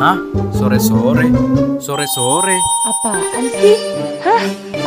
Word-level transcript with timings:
Hah? 0.00 0.16
Sore-sore? 0.56 1.28
Sore-sore? 1.76 2.56
Apaan 2.88 3.44
sih? 3.52 3.76
Hah? 4.24 4.44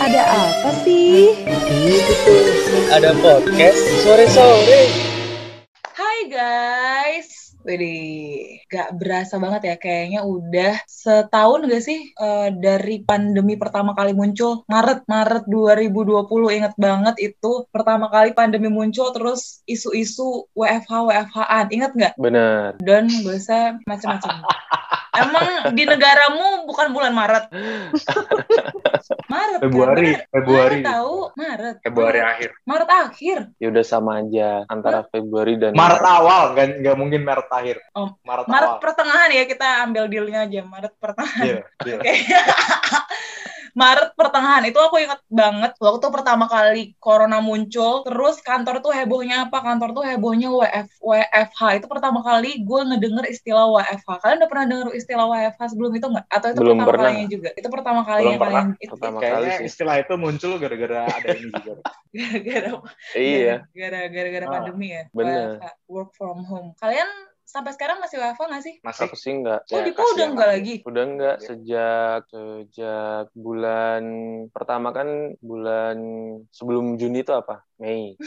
Ada 0.10 0.22
apa 0.26 0.70
sih? 0.82 1.38
Itu 1.70 2.14
tuh 2.26 2.42
ada 2.90 3.14
podcast 3.22 3.78
sore-sore. 4.02 5.13
Widih, 7.64 8.64
gak 8.68 8.96
berasa 9.00 9.40
banget 9.40 9.62
ya 9.72 9.76
kayaknya 9.80 10.22
udah 10.28 10.84
setahun 10.86 11.66
gak 11.68 11.84
sih 11.84 12.12
eh, 12.12 12.50
dari 12.52 13.02
pandemi 13.04 13.56
pertama 13.56 13.96
kali 13.96 14.12
muncul 14.12 14.68
Maret 14.68 15.08
Maret 15.08 15.48
2020 15.48 16.58
inget 16.60 16.74
banget 16.76 17.16
itu 17.24 17.66
pertama 17.72 18.12
kali 18.12 18.36
pandemi 18.36 18.68
muncul 18.68 19.10
terus 19.16 19.64
isu-isu 19.64 20.48
WFH 20.52 20.94
WFH-an 21.08 21.66
inget 21.72 21.92
nggak? 21.94 22.14
Bener. 22.20 22.76
Dan 22.82 23.08
biasa 23.10 23.80
macam-macam. 23.88 24.34
Emang 25.14 25.78
di 25.78 25.86
negaramu 25.86 26.66
bukan 26.66 26.90
bulan 26.90 27.14
Maret? 27.14 27.46
Maret 29.34 29.60
kan? 29.62 29.70
Februari, 29.70 30.10
Bener. 30.18 30.30
Februari. 30.34 30.80
Maret 30.82 30.90
tahu 30.90 31.16
Maret. 31.38 31.76
Februari 31.86 32.20
Maret. 32.20 32.32
akhir. 32.34 32.50
Maret 32.66 32.90
akhir. 32.90 33.38
Ya 33.62 33.68
udah 33.70 33.86
sama 33.86 34.12
aja 34.26 34.50
antara 34.74 35.06
Februari 35.14 35.54
dan 35.62 35.78
Maret 35.78 36.02
awal, 36.02 36.58
nggak 36.58 36.68
nggak 36.82 36.96
mungkin 36.98 37.22
Maret 37.22 37.48
akhir. 37.56 37.78
Oh, 37.94 38.18
Maret, 38.22 38.46
Maret 38.46 38.70
awal. 38.70 38.80
pertengahan 38.80 39.30
ya 39.32 39.44
kita 39.46 39.68
ambil 39.82 40.04
dealnya 40.06 40.40
aja 40.44 40.60
Maret 40.64 40.94
pertengahan. 40.98 41.46
Iya, 41.46 41.58
iya. 41.84 41.96
Oke. 41.98 42.14
Maret 43.74 44.14
pertengahan 44.14 44.62
itu 44.64 44.78
aku 44.78 45.02
ingat 45.02 45.18
banget 45.28 45.74
waktu 45.82 46.06
pertama 46.08 46.46
kali 46.46 46.94
corona 46.96 47.42
muncul 47.42 48.06
terus 48.06 48.38
kantor 48.40 48.86
tuh 48.86 48.94
hebohnya 48.94 49.50
apa 49.50 49.66
kantor 49.66 49.98
tuh 49.98 50.06
hebohnya 50.06 50.54
WF 50.54 51.02
WFH 51.02 51.82
itu 51.82 51.88
pertama 51.90 52.22
kali 52.22 52.62
gue 52.62 52.82
ngedenger 52.86 53.26
istilah 53.26 53.66
WFH 53.66 54.22
kalian 54.22 54.38
udah 54.38 54.52
pernah 54.54 54.66
denger 54.70 54.88
istilah 54.94 55.26
WFH 55.26 55.74
sebelum 55.74 55.90
itu 55.92 56.06
nggak 56.06 56.26
atau 56.30 56.48
itu 56.48 56.60
Belum 56.62 56.78
pertama 56.78 56.90
pernah. 56.94 57.06
kalinya 57.10 57.28
juga 57.28 57.50
itu 57.52 57.68
pertama 57.68 58.02
kali 58.06 58.22
Belum 58.22 58.30
yang 58.30 58.42
pernah. 58.46 58.62
kalian 58.62 58.70
itu 58.78 58.94
Pertama 58.94 59.18
Kayaknya 59.18 59.34
kali 59.34 59.50
sih. 59.50 59.66
istilah 59.66 59.96
itu 59.98 60.14
muncul 60.16 60.52
gara-gara 60.62 61.00
ada 61.10 61.28
ini 61.34 61.50
juga. 61.50 61.74
gara-gara 62.14 62.70
Iya, 63.18 63.56
gara 63.74 64.02
gara-gara 64.08 64.46
Ah, 64.46 64.52
pandemi 64.54 64.88
ya 64.92 65.04
bener. 65.10 65.48
WFH, 65.58 65.66
work 65.90 66.10
from 66.14 66.46
home 66.46 66.78
kalian 66.78 67.10
sampai 67.44 67.72
sekarang 67.72 67.98
masih 67.98 68.18
WFH 68.18 68.42
nggak 68.42 68.64
sih 68.64 68.76
Masih 68.80 69.02
aku 69.04 69.16
sih 69.16 69.32
enggak. 69.32 69.62
oh 69.66 69.76
Ya, 69.76 69.84
Dipo 69.84 70.02
udah 70.02 70.28
enggak 70.28 70.50
lagi 70.50 70.76
Udah 70.84 71.04
enggak 71.04 71.36
Iya. 71.36 71.46
sejak 71.46 72.22
sejak 72.28 73.26
bulan 73.34 74.04
pertama 74.50 74.90
kan 74.90 75.08
bulan 75.40 75.98
sebelum 76.50 76.96
Juni 76.96 77.22
itu 77.22 77.32
apa? 77.32 77.62
Mei. 77.76 78.16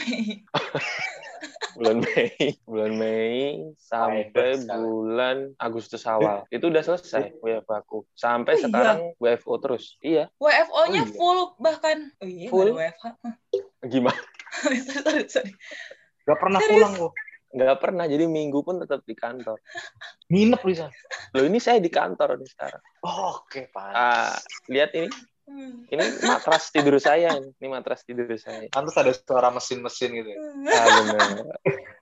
Bulan 1.73 2.01
Mei, 2.01 2.33
bulan 2.65 2.89
Mei 2.91 3.37
sampai 3.77 4.25
bulan 4.65 5.53
Agustus 5.57 6.01
awal. 6.03 6.41
Itu 6.49 6.73
udah 6.73 6.81
selesai 6.81 7.37
WFH 7.37 7.69
aku. 7.69 8.01
Sampai 8.11 8.53
Oh, 8.53 8.57
iya? 8.57 8.65
sekarang 8.65 8.97
WFO 9.15 9.53
terus. 9.59 9.83
Iya. 9.99 10.25
WFO-nya 10.37 10.73
Oh, 10.99 11.05
iya. 11.05 11.13
full 11.13 11.39
bahkan 11.57 11.97
oh 12.15 12.25
iya 12.25 12.49
Full. 12.49 12.73
nggak 12.73 12.97
WFH 12.97 13.05
Gimana? 13.85 14.21
sorry, 14.57 14.79
sorry, 14.81 15.23
sorry. 15.29 15.51
Gak 16.25 16.37
pernah 16.37 16.57
Serius? 16.59 16.73
pulang 16.73 16.93
kok. 16.97 17.13
Nggak 17.53 17.77
pernah. 17.79 18.05
Jadi 18.07 18.25
minggu 18.27 18.59
pun 18.63 18.81
tetap 18.81 19.03
di 19.07 19.15
kantor. 19.15 19.57
Nginep 20.31 20.61
di 20.63 20.75
sana. 20.75 20.93
Loh 21.35 21.43
ini 21.47 21.59
saya 21.63 21.79
di 21.79 21.91
kantor 21.91 22.39
nih 22.39 22.49
sekarang. 22.51 22.81
Oh, 23.03 23.43
Oke, 23.43 23.71
Pak. 23.71 23.91
Ah, 23.93 24.35
lihat 24.67 24.91
ini. 24.95 25.09
Hmm. 25.47 25.87
Ini 25.87 26.27
matras 26.27 26.67
tidur 26.75 26.99
saya. 26.99 27.39
Ini 27.39 27.55
Ini 27.55 27.67
matras 27.71 28.03
tidur 28.03 28.27
saya. 28.35 28.67
Pantes 28.67 28.99
ada 28.99 29.15
suara 29.15 29.47
mesin-mesin 29.47 30.11
gitu 30.11 30.29
ya. 30.35 30.39
Ah, 30.75 30.87
bener. 31.03 31.19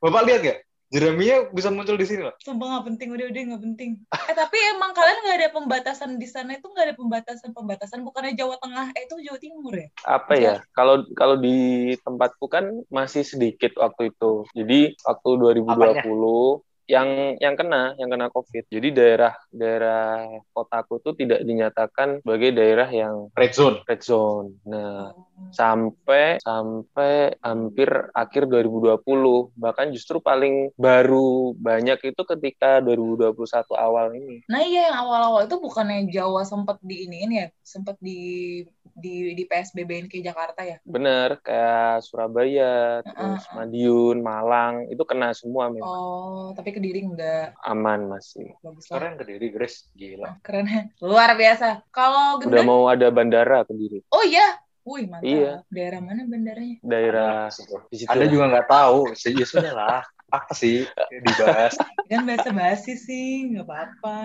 Bapak 0.01 0.21
lihat 0.25 0.41
gak? 0.41 0.59
Jeremia 0.93 1.49
bisa 1.49 1.73
muncul 1.73 1.97
di 1.97 2.05
sini 2.05 2.21
loh. 2.29 2.35
Sumpah 2.41 2.65
nggak 2.77 2.85
penting, 2.93 3.07
udah 3.13 3.25
udah 3.31 3.41
nggak 3.51 3.63
penting. 3.73 3.91
Eh 4.29 4.35
tapi 4.37 4.57
emang 4.75 4.91
kalian 4.93 5.17
nggak 5.25 5.37
ada 5.41 5.49
pembatasan 5.51 6.21
di 6.21 6.27
sana 6.29 6.57
itu 6.57 6.67
nggak 6.69 6.85
ada 6.91 6.95
pembatasan 6.95 7.49
pembatasan 7.51 8.05
bukannya 8.05 8.37
Jawa 8.37 8.55
Tengah, 8.61 8.93
eh 8.93 9.03
itu 9.09 9.15
Jawa 9.25 9.39
Timur 9.41 9.73
ya? 9.73 9.87
apa 10.05 10.33
ya 10.37 10.55
kalau 10.77 11.01
kalau 11.17 11.35
di 11.39 11.91
tempatku 11.99 12.45
kan 12.45 12.69
masih 12.93 13.25
sedikit 13.25 13.73
waktu 13.81 14.13
itu 14.13 14.45
jadi 14.53 14.93
waktu 15.01 15.29
2020 15.65 16.61
yang 16.85 17.33
yang 17.41 17.57
kena 17.57 17.97
yang 17.97 18.13
kena 18.13 18.29
covid 18.29 18.61
jadi 18.69 18.93
daerah 18.93 19.33
daerah 19.49 20.21
kotaku 20.53 21.01
tuh 21.01 21.17
tidak 21.17 21.41
dinyatakan 21.41 22.21
sebagai 22.21 22.53
daerah 22.53 22.85
yang 22.93 23.33
Red 23.33 23.57
zone. 23.57 23.81
red 23.89 24.05
zone 24.05 24.61
nah 24.69 25.09
Oh. 25.09 25.25
Sampai 25.51 26.39
sampai 26.39 27.35
hampir 27.39 27.89
akhir 28.11 28.47
2020 28.47 29.55
bahkan 29.55 29.91
justru 29.91 30.19
paling 30.19 30.71
baru 30.75 31.55
banyak 31.55 31.99
itu 32.03 32.21
ketika 32.23 32.79
2021 32.79 33.35
awal 33.75 34.11
ini 34.15 34.43
Nah 34.47 34.61
iya 34.61 34.91
yang 34.91 34.97
awal-awal 35.05 35.47
itu 35.47 35.55
bukannya 35.59 36.07
Jawa 36.11 36.43
sempat 36.43 36.77
di 36.83 37.07
ini 37.07 37.25
ya, 37.41 37.47
sempat 37.63 37.95
di 37.99 38.61
di 38.95 39.35
di 39.35 39.43
PSBB 39.43 40.07
ke 40.07 40.23
Jakarta 40.23 40.63
ya? 40.63 40.79
bener 40.87 41.43
kayak 41.43 41.99
Surabaya 41.99 43.03
terus 43.03 43.43
Heeh. 43.43 43.55
Madiun 43.59 44.17
Malang 44.23 44.87
itu 44.87 45.03
kena 45.03 45.35
semua 45.35 45.67
memang 45.67 45.83
Oh 45.85 46.51
tapi 46.55 46.71
kediri 46.71 47.03
nggak 47.03 47.59
aman 47.67 48.07
masih. 48.07 48.55
bagus 48.63 48.87
lah. 48.87 48.95
Keren 48.99 49.13
ke 49.19 49.23
diri, 49.27 49.47
Grace. 49.51 49.91
Gila. 49.91 50.39
Keren. 50.39 50.67
Luar 51.03 51.35
biasa. 51.35 51.83
Kalau 51.91 52.39
Udah 52.39 52.63
mau 52.63 52.87
ada 52.87 53.07
bandara 53.11 53.67
ke 53.67 53.73
diri. 53.75 53.99
oh 54.11 54.23
iya, 54.23 54.55
wih 54.85 55.05
mantap. 55.09 55.25
Iya. 55.25 55.53
Daerah 55.73 55.99
mana 55.99 56.21
bandaranya? 56.29 56.77
Daerah 56.85 57.49
di 57.89 57.97
situ. 57.97 58.07
Anda 58.07 58.25
juga 58.29 58.45
nggak 58.53 58.67
tahu. 58.69 58.99
Ya 59.17 59.45
sudah 59.49 59.73
lah. 59.73 60.03
Apa 60.29 60.53
sih 60.57 60.85
dibahas? 61.09 61.73
Kan 62.09 62.25
bahasa 62.25 62.49
basi 62.53 62.93
sih, 62.97 63.49
nggak 63.53 63.65
apa-apa. 63.65 64.19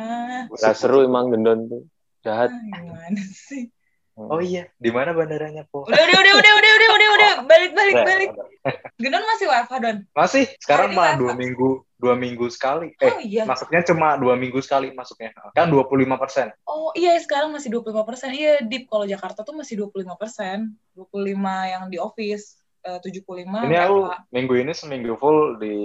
Gak 0.53 0.77
seru 0.77 1.05
emang 1.05 1.33
gendon 1.33 1.69
tuh. 1.69 1.83
Jahat. 2.21 2.53
Ah, 2.53 2.61
gimana 2.61 3.21
sih? 3.33 3.73
Oh 4.29 4.37
iya, 4.37 4.69
di 4.77 4.93
mana 4.93 5.17
bandaranya, 5.17 5.65
Po? 5.65 5.89
Udah, 5.89 5.97
udah, 5.97 6.19
udah, 6.19 6.35
udah, 6.37 6.53
udah, 6.53 6.73
udah, 6.75 6.89
udah, 6.91 7.09
udah, 7.11 7.33
balik, 7.47 7.73
balik, 7.73 7.95
balik. 7.97 8.31
Gendon 9.01 9.25
masih 9.25 9.47
WFH 9.49 9.73
Don. 9.79 9.97
Masih, 10.13 10.45
sekarang 10.61 10.93
mah 10.93 11.17
dua 11.17 11.33
minggu, 11.33 11.81
dua 11.97 12.13
minggu 12.13 12.47
sekali. 12.49 12.93
Eh, 12.97 13.09
Oh 13.09 13.17
iya. 13.19 13.49
maksudnya 13.49 13.81
cuma 13.81 14.21
dua 14.21 14.37
minggu 14.37 14.61
sekali 14.61 14.93
masuknya. 14.93 15.33
Kan 15.53 15.73
25 15.73 15.89
persen. 16.17 16.53
Oh 16.65 16.93
iya, 16.93 17.17
sekarang 17.17 17.49
masih 17.49 17.73
25 17.73 18.05
persen. 18.05 18.29
Iya, 18.33 18.61
Deep. 18.61 18.85
Kalau 18.87 19.09
Jakarta 19.09 19.41
tuh 19.41 19.57
masih 19.57 19.81
25 19.81 20.13
persen. 20.21 20.77
25 20.93 21.41
yang 21.67 21.89
di 21.89 21.97
office. 21.97 22.61
Eh, 22.81 22.97
75 22.97 23.69
Ini 23.69 23.77
aku 23.77 23.97
WFH. 24.05 24.33
minggu 24.33 24.55
ini 24.57 24.73
seminggu 24.73 25.13
full 25.17 25.61
di 25.61 25.77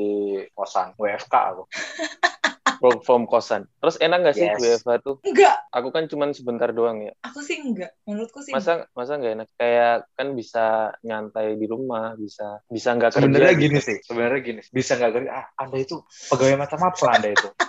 kosan 0.51 0.95
WFK 0.95 1.33
aku. 1.51 1.63
Work 2.79 3.01
from 3.03 3.23
kosan. 3.25 3.67
Terus 3.79 3.95
enak 3.97 4.19
gak 4.23 4.35
sih 4.35 4.45
Yes. 4.45 4.59
WFH 4.83 4.89
tuh? 5.01 5.15
Enggak, 5.23 5.57
Aku 5.71 5.91
kan 5.91 6.05
cuman 6.05 6.31
sebentar 6.31 6.69
doang 6.69 7.03
ya. 7.03 7.13
aku 7.21 7.39
sih 7.39 7.59
enggak. 7.59 7.95
Menurutku 8.03 8.39
sih 8.41 8.51
Masa 8.51 8.87
masa 8.91 9.15
nggak 9.15 9.33
enak? 9.35 9.47
Kayak 9.55 9.95
kan 10.13 10.27
bisa 10.33 10.65
nyantai 11.01 11.55
di 11.55 11.65
rumah, 11.65 12.15
bisa 12.15 12.59
bisa 12.65 12.93
nggak 12.93 13.11
kerja. 13.11 13.23
Sebenarnya 13.23 13.53
gitu. 13.55 13.63
gini 13.67 13.79
sih, 13.79 13.97
sebenarnya 14.01 14.41
gini. 14.41 14.61
Bisa 14.69 14.95
nggak 14.95 15.11
kerja? 15.13 15.29
Ah, 15.31 15.45
Anda 15.57 15.77
itu 15.77 15.95
pegawai 16.29 16.55
macam 16.57 16.79
apa 16.83 17.05
Anda 17.11 17.29
itu? 17.31 17.49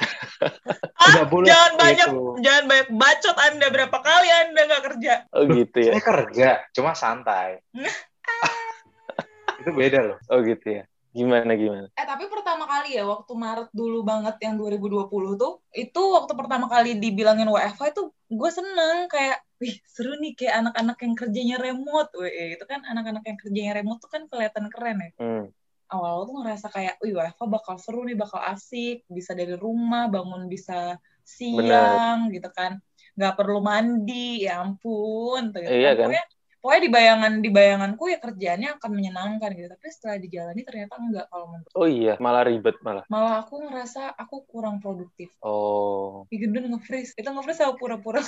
Ah, 0.96 1.22
boleh 1.24 1.46
jangan 1.46 1.70
seperti 1.70 1.84
banyak, 1.86 2.08
itu. 2.10 2.20
jangan 2.42 2.64
banyak 2.66 2.88
bacot 2.92 3.36
Anda. 3.38 3.66
Berapa 3.70 3.98
kali 4.02 4.28
Anda 4.28 4.60
nggak 4.66 4.82
kerja? 4.84 5.12
Oh 5.32 5.42
gitu 5.46 5.78
ya. 5.80 5.90
Saya 5.94 6.02
kerja, 6.02 6.48
cuma 6.74 6.92
santai. 6.92 7.62
itu 9.60 9.70
beda 9.72 9.98
loh. 10.02 10.18
Oh 10.28 10.42
gitu 10.42 10.66
ya. 10.66 10.84
Gimana 11.16 11.56
gimana? 11.56 11.88
Eh 11.96 12.04
tapi 12.04 12.28
pertama 12.28 12.68
kali 12.68 13.00
ya 13.00 13.08
waktu 13.08 13.32
Maret 13.32 13.72
dulu 13.72 14.04
banget 14.04 14.36
yang 14.44 14.60
2020 14.60 15.40
tuh 15.40 15.64
itu 15.72 16.02
waktu 16.12 16.32
pertama 16.36 16.68
kali 16.68 17.00
dibilangin 17.00 17.48
WFH 17.48 17.96
itu 17.96 18.12
gue 18.12 18.50
seneng 18.52 19.08
kayak 19.08 19.40
wih 19.56 19.80
seru 19.88 20.12
nih 20.20 20.36
kayak 20.36 20.54
anak-anak 20.60 20.98
yang 21.00 21.14
kerjanya 21.16 21.56
remote 21.56 22.12
weh 22.20 22.52
itu 22.52 22.64
kan 22.68 22.84
anak-anak 22.84 23.24
yang 23.24 23.38
kerjanya 23.40 23.72
remote 23.80 24.04
tuh 24.04 24.12
kan 24.12 24.28
kelihatan 24.28 24.68
keren 24.68 25.00
ya 25.00 25.10
Hmm. 25.16 25.48
awal-awal 25.88 26.28
tuh 26.28 26.36
ngerasa 26.44 26.66
kayak 26.68 26.94
wih 27.00 27.16
WFH 27.16 27.42
bakal 27.48 27.74
seru 27.80 28.04
nih 28.04 28.18
bakal 28.18 28.42
asik 28.44 29.08
bisa 29.08 29.32
dari 29.32 29.56
rumah 29.56 30.12
bangun 30.12 30.52
bisa 30.52 31.00
siang 31.24 32.28
gitu 32.28 32.52
kan 32.52 32.76
nggak 33.16 33.34
perlu 33.40 33.64
mandi 33.64 34.44
ya 34.44 34.60
ampun 34.60 35.48
gitu 35.56 35.64
Iya 35.64 35.96
kan? 35.96 36.12
Pokoknya, 36.12 36.24
pokoknya 36.66 36.82
di 36.82 36.90
bayangan 36.90 37.32
di 37.38 37.50
bayanganku 37.54 38.10
ya 38.10 38.18
kerjaannya 38.18 38.82
akan 38.82 38.90
menyenangkan 38.90 39.54
gitu 39.54 39.70
tapi 39.70 39.86
setelah 39.86 40.18
dijalani 40.18 40.66
ternyata 40.66 40.98
enggak 40.98 41.30
kalau 41.30 41.46
menurut 41.54 41.70
Oh 41.78 41.86
iya, 41.86 42.18
malah 42.18 42.42
ribet 42.42 42.74
malah. 42.82 43.06
malah 43.06 43.46
aku 43.46 43.70
ngerasa 43.70 44.18
aku 44.18 44.50
kurang 44.50 44.82
produktif 44.82 45.30
Oh, 45.46 46.26
di 46.26 46.42
gendun 46.42 46.66
nge-freeze 46.74 47.14
itu 47.14 47.22
nge-freeze 47.22 47.62
sama 47.62 47.78
pura-pura 47.78 48.18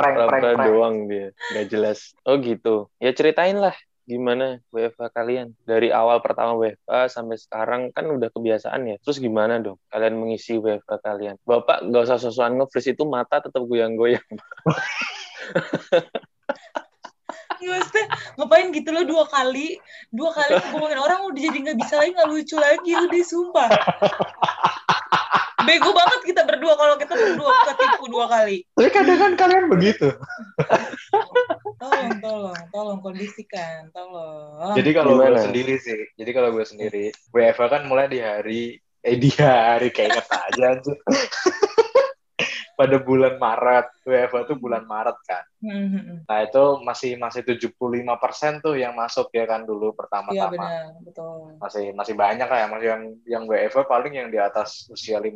Prank, 0.00 0.16
prank, 0.16 0.64
doang 0.64 0.96
dia, 1.10 1.34
nggak 1.52 1.66
jelas. 1.74 2.14
Oh 2.22 2.38
gitu. 2.38 2.86
Ya 3.02 3.10
ceritain 3.12 3.58
lah 3.58 3.74
gimana 4.08 4.64
WFH 4.72 5.12
kalian 5.12 5.52
dari 5.68 5.92
awal 5.92 6.24
pertama 6.24 6.56
WFH 6.56 7.12
sampai 7.12 7.36
sekarang 7.36 7.92
kan 7.92 8.08
udah 8.08 8.32
kebiasaan 8.32 8.88
ya. 8.88 8.96
Terus 9.04 9.20
gimana 9.20 9.60
dong 9.60 9.76
kalian 9.92 10.16
mengisi 10.16 10.56
WFH 10.56 11.04
kalian? 11.04 11.36
Bapak 11.44 11.84
nggak 11.84 12.08
usah 12.08 12.16
sosokan 12.16 12.56
nge-freeze 12.56 12.96
itu 12.96 13.04
mata 13.04 13.44
tetap 13.44 13.60
goyang-goyang. 13.60 14.24
Nggak, 17.58 17.70
maksudnya 17.82 18.06
ngapain 18.38 18.66
gitu 18.72 18.88
loh 18.94 19.04
dua 19.04 19.24
kali 19.28 19.76
dua 20.14 20.30
kali 20.32 20.52
ngebohongin 20.56 21.00
orang 21.00 21.20
udah 21.28 21.40
jadi 21.40 21.58
nggak 21.68 21.78
bisa 21.78 21.94
lagi 22.00 22.10
nggak 22.16 22.30
lucu 22.30 22.56
lagi 22.56 22.92
udah 22.96 23.22
sumpah 23.26 23.68
bego 25.68 25.90
banget 25.92 26.20
kita 26.24 26.42
berdua 26.48 26.74
kalau 26.80 26.94
kita 26.96 27.12
berdua 27.12 27.50
ketipu 27.68 28.04
dua 28.08 28.26
kali 28.30 28.64
Tapi 28.72 28.88
kadang 28.88 29.18
kan 29.20 29.32
kalian 29.36 29.66
begitu. 29.68 30.08
tolong 31.78 32.16
tolong 32.24 32.60
tolong 32.72 32.98
kondisikan 33.04 33.92
tolong 33.92 34.72
Jadi 34.72 34.90
kalau 34.96 35.20
gue 35.20 35.36
sendiri 35.36 35.74
sih, 35.76 36.08
jadi 36.16 36.30
kalau 36.32 36.50
gue 36.56 36.64
sendiri, 36.64 37.12
WFH 37.30 37.62
kan 37.68 37.82
mulai 37.84 38.08
di 38.08 38.18
hari, 38.18 38.80
eh 39.04 39.16
di 39.20 39.30
hari 39.36 39.92
kayak 39.92 40.24
kata 40.24 40.36
aja 40.48 40.64
anjir. 40.78 40.96
Pada 42.78 42.96
bulan 43.02 43.42
Maret, 43.42 43.86
WFH 44.06 44.54
tuh 44.54 44.58
bulan 44.62 44.86
Maret 44.86 45.18
kan. 45.26 45.44
Hmm, 45.58 45.74
hmm, 45.90 46.02
hmm. 46.06 46.18
Nah 46.30 46.38
itu 46.46 46.64
masih 46.86 47.18
masih 47.18 47.42
75% 47.42 48.62
tuh 48.62 48.78
yang 48.78 48.94
masuk 48.94 49.34
ya 49.34 49.50
kan 49.50 49.66
dulu 49.66 49.90
iya 49.90 49.98
pertama-tama. 49.98 50.52
benar 50.54 50.86
betul 51.02 51.58
Masih 51.58 51.90
masih 51.90 52.14
banyak 52.14 52.46
lah 52.46 52.58
ya, 52.62 52.66
masih 52.70 52.86
yang 52.86 53.02
yang 53.26 53.44
WFH 53.50 53.82
paling 53.90 54.14
yang 54.14 54.30
di 54.30 54.38
atas 54.38 54.86
usia 54.94 55.18
50 55.18 55.34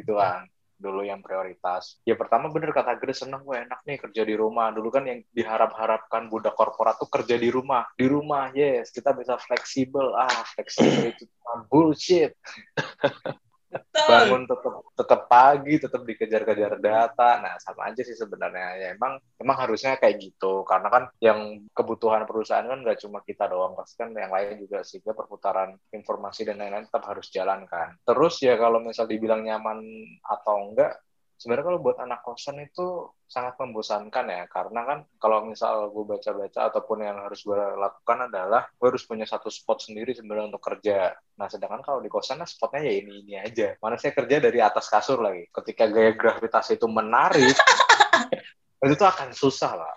gitu 0.00 0.16
kan 0.16 0.48
dulu 0.80 1.04
yang 1.04 1.20
prioritas. 1.20 2.00
Ya 2.08 2.16
pertama 2.16 2.48
bener 2.48 2.72
kata 2.72 2.96
Grace 2.96 3.22
seneng 3.22 3.44
gue 3.44 3.60
enak 3.60 3.84
nih 3.84 4.00
kerja 4.00 4.24
di 4.24 4.32
rumah. 4.32 4.72
Dulu 4.72 4.88
kan 4.88 5.04
yang 5.04 5.20
diharap-harapkan 5.36 6.32
budak 6.32 6.56
korporat 6.56 6.96
tuh 6.96 7.12
kerja 7.12 7.36
di 7.36 7.52
rumah. 7.52 7.84
Di 7.92 8.08
rumah, 8.08 8.48
yes. 8.56 8.88
Kita 8.88 9.12
bisa 9.12 9.36
fleksibel. 9.36 10.16
Ah, 10.16 10.42
fleksibel 10.56 11.12
itu 11.12 11.28
bullshit. 11.68 12.32
Bangun 13.94 14.42
tetap 14.50 14.74
tetap 14.98 15.20
pagi, 15.30 15.74
tetap 15.78 16.02
dikejar-kejar 16.02 16.82
data. 16.82 17.38
Nah, 17.38 17.54
sama 17.62 17.90
aja 17.90 18.02
sih 18.02 18.18
sebenarnya. 18.18 18.68
Ya 18.76 18.88
emang 18.98 19.22
emang 19.38 19.56
harusnya 19.62 19.94
kayak 19.96 20.18
gitu. 20.18 20.66
Karena 20.66 20.90
kan 20.90 21.04
yang 21.22 21.62
kebutuhan 21.70 22.26
perusahaan 22.26 22.66
kan 22.66 22.82
nggak 22.82 22.98
cuma 23.06 23.22
kita 23.22 23.46
doang, 23.46 23.78
pasti 23.78 24.02
kan 24.02 24.10
yang 24.10 24.34
lain 24.34 24.58
juga 24.58 24.82
sehingga 24.82 25.14
perputaran 25.14 25.78
informasi 25.94 26.42
dan 26.42 26.58
lain-lain 26.58 26.90
tetap 26.90 27.06
harus 27.06 27.30
jalan 27.30 27.62
kan. 27.70 27.94
Terus 28.02 28.42
ya 28.42 28.58
kalau 28.58 28.82
misal 28.82 29.06
dibilang 29.06 29.46
nyaman 29.46 29.78
atau 30.26 30.70
enggak, 30.70 30.98
sebenarnya 31.40 31.72
kalau 31.72 31.80
buat 31.80 31.96
anak 32.04 32.20
kosan 32.20 32.60
itu 32.60 33.08
sangat 33.24 33.56
membosankan 33.56 34.28
ya 34.28 34.44
karena 34.52 34.80
kan 34.84 34.98
kalau 35.16 35.48
misal 35.48 35.88
gue 35.88 36.04
baca-baca 36.04 36.68
ataupun 36.68 37.00
yang 37.00 37.16
harus 37.16 37.40
gue 37.40 37.56
lakukan 37.56 38.28
adalah 38.28 38.68
gue 38.68 38.86
harus 38.92 39.08
punya 39.08 39.24
satu 39.24 39.48
spot 39.48 39.88
sendiri 39.88 40.12
sebenarnya 40.12 40.52
untuk 40.52 40.60
kerja. 40.60 41.16
Nah 41.40 41.48
sedangkan 41.48 41.80
kalau 41.80 42.04
di 42.04 42.12
kosan 42.12 42.44
nah 42.44 42.48
spotnya 42.48 42.84
ya 42.84 42.92
ini 43.00 43.24
ini 43.24 43.34
aja. 43.40 43.72
Mana 43.80 43.96
saya 43.96 44.12
kerja 44.12 44.36
dari 44.36 44.60
atas 44.60 44.92
kasur 44.92 45.24
lagi. 45.24 45.48
Ketika 45.48 45.88
gaya 45.88 46.12
gravitasi 46.12 46.76
itu 46.76 46.84
menarik 46.84 47.56
itu 48.84 48.94
tuh 48.96 49.08
akan 49.08 49.32
susah 49.32 49.72
lah 49.76 49.94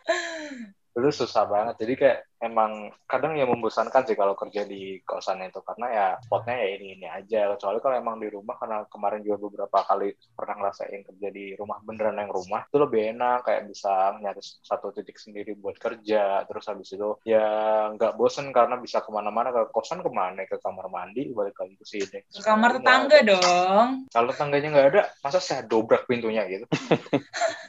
itu 0.93 1.25
susah 1.25 1.49
banget. 1.49 1.75
Jadi 1.81 1.93
kayak 1.97 2.19
emang 2.43 2.93
kadang 3.09 3.33
ya 3.33 3.49
membosankan 3.49 4.05
sih 4.05 4.13
kalau 4.13 4.37
kerja 4.37 4.61
di 4.69 5.01
kosan 5.01 5.41
itu. 5.41 5.59
Karena 5.65 5.87
ya 5.89 6.07
spotnya 6.21 6.53
ya 6.53 6.67
ini 6.77 6.85
ini 6.99 7.07
aja. 7.09 7.57
Kecuali 7.57 7.77
kalau 7.81 7.95
emang 7.97 8.21
di 8.21 8.29
rumah 8.29 8.55
karena 8.61 8.85
kemarin 8.85 9.25
juga 9.25 9.37
beberapa 9.49 9.79
kali 9.81 10.13
pernah 10.37 10.55
ngerasain 10.61 11.01
kerja 11.01 11.27
di 11.33 11.45
rumah 11.57 11.81
beneran 11.81 12.21
yang 12.21 12.29
rumah 12.29 12.61
itu 12.69 12.77
lebih 12.77 13.01
enak. 13.17 13.47
Kayak 13.47 13.63
bisa 13.73 13.93
nyari 14.21 14.41
satu 14.43 14.93
titik 14.93 15.17
sendiri 15.17 15.57
buat 15.57 15.81
kerja. 15.81 16.45
Terus 16.45 16.65
habis 16.69 16.93
itu 16.93 17.09
ya 17.25 17.45
nggak 17.97 18.13
bosen 18.13 18.53
karena 18.53 18.77
bisa 18.77 19.01
ke 19.01 19.09
mana-mana. 19.09 19.49
Ke 19.49 19.73
kosan 19.73 20.05
ke 20.05 20.11
mana? 20.13 20.45
Ke 20.45 20.61
kamar 20.61 20.93
mandi 20.93 21.33
balik 21.33 21.57
lagi 21.57 21.73
ke 21.73 21.85
sini. 21.89 22.19
Ke 22.29 22.41
kamar 22.45 22.77
tetangga 22.77 23.19
dong. 23.25 24.05
Kalau 24.13 24.31
tangganya 24.35 24.69
nggak 24.69 24.89
ada 24.93 25.03
masa 25.25 25.39
saya 25.41 25.65
dobrak 25.65 26.05
pintunya 26.05 26.45
gitu 26.45 26.65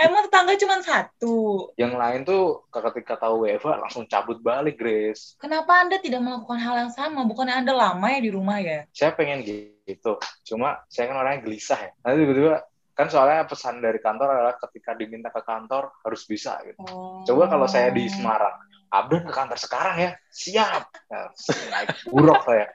emang 0.00 0.20
tetangga 0.26 0.54
cuma 0.56 0.76
satu? 0.80 1.34
Yang 1.76 1.94
lain 1.94 2.20
tuh 2.24 2.64
ketika 2.72 3.20
tahu 3.20 3.46
WFH 3.46 3.76
langsung 3.80 4.04
cabut 4.08 4.40
balik 4.40 4.80
Grace. 4.80 5.36
Kenapa 5.36 5.84
anda 5.84 6.00
tidak 6.00 6.24
melakukan 6.24 6.60
hal 6.60 6.88
yang 6.88 6.92
sama? 6.92 7.28
Bukannya 7.28 7.60
anda 7.60 7.72
lama 7.76 8.06
ya 8.08 8.20
di 8.20 8.30
rumah 8.32 8.58
ya? 8.60 8.88
Saya 8.90 9.12
pengen 9.12 9.44
gitu. 9.44 10.16
Cuma 10.46 10.80
saya 10.88 11.12
kan 11.12 11.16
orangnya 11.20 11.44
gelisah 11.44 11.78
ya. 11.78 11.92
Nanti 12.02 12.16
tiba-tiba 12.24 12.54
kan 12.96 13.08
soalnya 13.08 13.48
pesan 13.48 13.80
dari 13.80 13.96
kantor 13.96 14.28
adalah 14.28 14.54
ketika 14.68 14.92
diminta 14.92 15.32
ke 15.32 15.40
kantor 15.40 15.88
harus 16.04 16.22
bisa 16.28 16.60
gitu. 16.68 16.84
Oh. 16.84 17.24
coba 17.24 17.48
kalau 17.48 17.64
saya 17.64 17.88
di 17.88 18.04
Semarang 18.12 18.60
Abdul 18.90 19.24
ke 19.24 19.32
kantor 19.32 19.56
sekarang 19.56 19.96
ya? 19.96 20.10
Siap! 20.28 20.82
Nah, 21.14 21.30
naik 21.70 21.88
buruk 22.10 22.42
saya. 22.42 22.66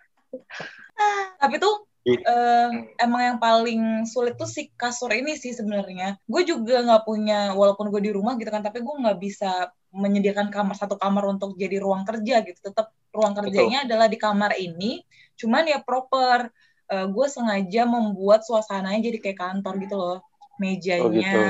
Tapi 1.37 1.55
tuh 1.59 1.85
Eh, 2.05 2.69
emang 3.01 3.21
yang 3.33 3.37
paling 3.41 4.05
sulit 4.05 4.37
tuh 4.37 4.45
si 4.45 4.69
kasur 4.77 5.09
ini 5.09 5.33
sih 5.33 5.57
sebenarnya. 5.57 6.21
Gue 6.29 6.45
juga 6.45 6.85
nggak 6.85 7.01
punya, 7.01 7.57
walaupun 7.57 7.89
gue 7.89 8.01
di 8.05 8.11
rumah 8.13 8.37
gitu 8.37 8.53
kan, 8.53 8.61
tapi 8.61 8.85
gue 8.85 8.95
nggak 9.01 9.17
bisa 9.17 9.73
menyediakan 9.89 10.53
kamar 10.53 10.77
satu 10.77 11.01
kamar 11.01 11.25
untuk 11.25 11.57
jadi 11.57 11.81
ruang 11.81 12.05
kerja 12.05 12.45
gitu. 12.45 12.59
Tetap 12.61 12.93
ruang 13.09 13.33
kerjanya 13.33 13.89
adalah 13.89 14.05
di 14.05 14.21
kamar 14.21 14.53
ini, 14.61 15.01
cuman 15.33 15.65
ya 15.65 15.81
proper. 15.81 16.53
Eh, 16.85 17.07
gue 17.09 17.25
sengaja 17.25 17.89
membuat 17.89 18.45
suasananya 18.45 19.01
jadi 19.01 19.17
kayak 19.17 19.39
kantor 19.41 19.73
gitu 19.81 19.95
loh. 19.97 20.21
Mejanya 20.55 21.03
Oh, 21.03 21.11
gitu. 21.11 21.41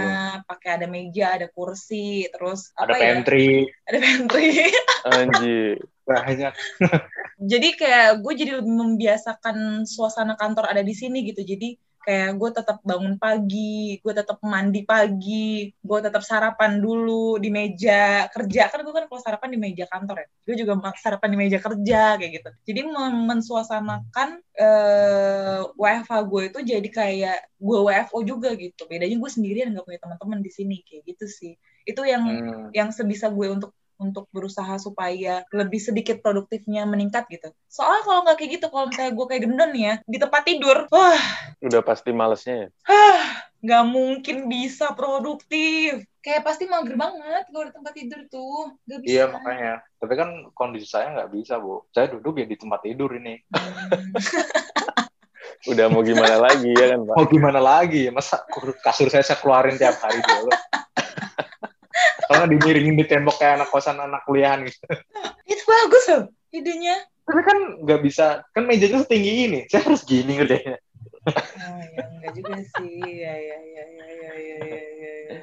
pakai 0.50 0.70
ada 0.82 0.88
meja, 0.90 1.38
ada 1.38 1.48
kursi, 1.54 2.26
terus 2.34 2.74
ada 2.74 2.94
apa 2.94 2.98
ya? 2.98 3.04
pantry 3.22 3.70
Ada 3.86 3.98
pantry. 4.02 4.50
Anjir. 5.06 5.78
banyak 6.06 6.54
jadi 7.42 7.68
kayak 7.76 8.10
gue 8.24 8.34
jadi 8.38 8.52
membiasakan 8.62 9.84
suasana 9.90 10.38
kantor 10.40 10.72
ada 10.72 10.86
di 10.86 10.94
sini 10.96 11.26
gitu 11.26 11.42
jadi 11.44 11.76
kayak 12.06 12.38
gue 12.38 12.50
tetap 12.54 12.78
bangun 12.86 13.18
pagi 13.18 13.98
gue 14.00 14.14
tetap 14.14 14.38
mandi 14.46 14.86
pagi 14.86 15.74
gue 15.74 16.00
tetap 16.06 16.22
sarapan 16.22 16.78
dulu 16.78 17.42
di 17.42 17.50
meja 17.50 18.30
kerja. 18.30 18.70
Kan 18.70 18.86
gue 18.86 18.94
kan 18.94 19.06
kalau 19.10 19.22
sarapan 19.26 19.50
di 19.54 19.60
meja 19.60 19.86
kantor 19.90 20.24
ya 20.24 20.28
gue 20.46 20.56
juga 20.62 20.74
sarapan 21.02 21.30
di 21.34 21.38
meja 21.42 21.58
kerja 21.58 22.02
kayak 22.22 22.32
gitu. 22.38 22.50
Jadi 22.70 22.80
mensuasanakan 23.26 24.30
eh 24.56 25.60
WFH 25.76 26.12
gue 26.30 26.42
itu 26.54 26.60
jadi 26.62 26.90
kayak 26.94 27.38
gue 27.58 27.80
WFO 27.82 28.20
juga 28.22 28.54
gitu. 28.54 28.86
Bedanya 28.86 29.18
gue 29.18 29.32
sendirian 29.34 29.74
nggak 29.74 29.86
punya 29.90 30.00
teman-teman 30.00 30.40
di 30.46 30.52
sini 30.54 30.86
kayak 30.86 31.04
gitu 31.10 31.26
sih. 31.26 31.54
Itu 31.86 32.02
yang 32.06 32.24
Hmm. 32.26 32.70
yang 32.74 32.90
sebisa 32.94 33.30
gue 33.34 33.48
untuk 33.50 33.74
untuk 33.98 34.28
berusaha 34.30 34.76
supaya 34.76 35.44
lebih 35.50 35.80
sedikit 35.80 36.20
produktifnya 36.20 36.84
meningkat 36.84 37.26
gitu. 37.28 37.50
Soalnya 37.68 38.04
kalau 38.04 38.20
nggak 38.24 38.38
kayak 38.38 38.52
gitu, 38.58 38.66
kalau 38.68 38.86
misalnya 38.88 39.12
gue 39.12 39.26
kayak 39.26 39.42
gendon 39.44 39.72
ya, 39.74 39.94
di 40.04 40.18
tempat 40.18 40.42
tidur, 40.44 40.78
wah, 40.90 41.22
Udah 41.60 41.82
pasti 41.82 42.12
malesnya 42.12 42.68
ya. 42.68 42.70
nggak 43.60 43.84
mungkin 43.88 44.38
bisa 44.46 44.94
produktif. 44.94 46.06
Kayak 46.20 46.42
pasti 46.44 46.66
mager 46.66 46.94
banget 46.94 47.46
kalau 47.50 47.66
di 47.66 47.74
tempat 47.74 47.94
tidur 47.94 48.22
tuh, 48.28 48.74
nggak 48.84 49.00
bisa. 49.00 49.10
iya 49.10 49.26
makanya 49.30 49.74
tapi 49.96 50.14
kan 50.16 50.30
kondisi 50.52 50.86
saya 50.86 51.14
nggak 51.14 51.30
bisa 51.30 51.58
bu 51.58 51.86
saya 51.90 52.10
duduk 52.10 52.38
ya 52.38 52.46
di 52.46 52.58
tempat 52.58 52.82
tidur 52.82 53.14
ini 53.14 53.42
Hmm. 53.50 54.14
Udah 55.66 55.90
mau 55.90 56.02
gimana 56.02 56.38
lagi 56.38 56.70
ya 56.70 56.94
kan, 56.94 57.00
Pak? 57.02 57.16
mau 57.16 57.26
gimana 57.26 57.58
lagi 57.58 58.10
masa 58.10 58.42
kur- 58.46 58.78
kasur 58.78 59.10
saya 59.10 59.22
saya 59.22 59.38
keluarin 59.38 59.78
tiap 59.78 59.98
hari 59.98 60.22
dulu 60.22 60.50
kalau 62.28 62.38
nggak 62.44 62.52
dimiringin 62.58 62.96
di 62.98 63.06
tembok 63.06 63.36
kayak 63.38 63.62
anak 63.62 63.70
kosan 63.70 63.98
anak 63.98 64.22
kuliahan 64.26 64.66
gitu 64.66 64.80
Itu 65.52 65.64
bagus 65.66 66.04
loh 66.12 66.24
idenya. 66.56 66.96
tapi 67.26 67.42
kan 67.42 67.58
nggak 67.82 68.02
bisa 68.06 68.46
kan 68.54 68.70
mejanya 68.70 69.02
setinggi 69.02 69.32
ini 69.50 69.60
saya 69.68 69.82
harus 69.86 70.06
gini 70.06 70.38
ngerjainnya 70.38 70.78
Oh 71.26 71.82
ya 71.82 72.06
enggak 72.06 72.32
juga 72.38 72.54
sih. 72.78 73.02
Ya 73.02 73.34
ya 73.34 73.58
ya 73.58 73.84
ya 73.90 74.08
ya 74.14 74.32
ya 74.38 74.58
ya. 74.62 74.78
ya, 74.78 75.14
ya. 75.34 75.38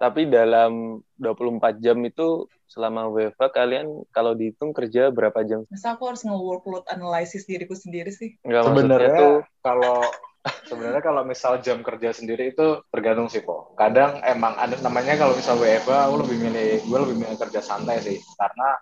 Tapi 0.00 0.32
dalam 0.32 1.04
24 1.20 1.76
jam 1.84 2.00
itu 2.08 2.48
selama 2.64 3.12
WFH 3.12 3.52
kalian 3.52 3.86
kalau 4.16 4.32
dihitung 4.32 4.72
kerja 4.72 5.12
berapa 5.12 5.44
jam? 5.44 5.68
Masa 5.68 5.92
aku 5.92 6.08
harus 6.08 6.24
nge-workload 6.24 6.88
analysis 6.88 7.44
diriku 7.44 7.76
sendiri 7.76 8.08
sih? 8.08 8.40
Enggak 8.40 8.72
sebenarnya 8.72 9.12
tuh 9.12 9.36
kalau 9.60 10.00
sebenarnya 10.40 11.02
kalau 11.04 11.22
misal 11.28 11.60
jam 11.60 11.84
kerja 11.84 12.16
sendiri 12.16 12.56
itu 12.56 12.80
tergantung 12.88 13.28
sih 13.28 13.44
kok 13.44 13.76
kadang 13.76 14.24
emang 14.24 14.56
ada 14.56 14.72
namanya 14.80 15.20
kalau 15.20 15.36
misal 15.36 15.60
WFH 15.60 16.08
aku 16.08 16.16
lebih 16.24 16.36
milih 16.40 16.70
gue 16.88 16.98
lebih 17.04 17.16
milih 17.20 17.36
kerja 17.36 17.60
santai 17.60 18.00
sih. 18.00 18.16
Karena 18.40 18.76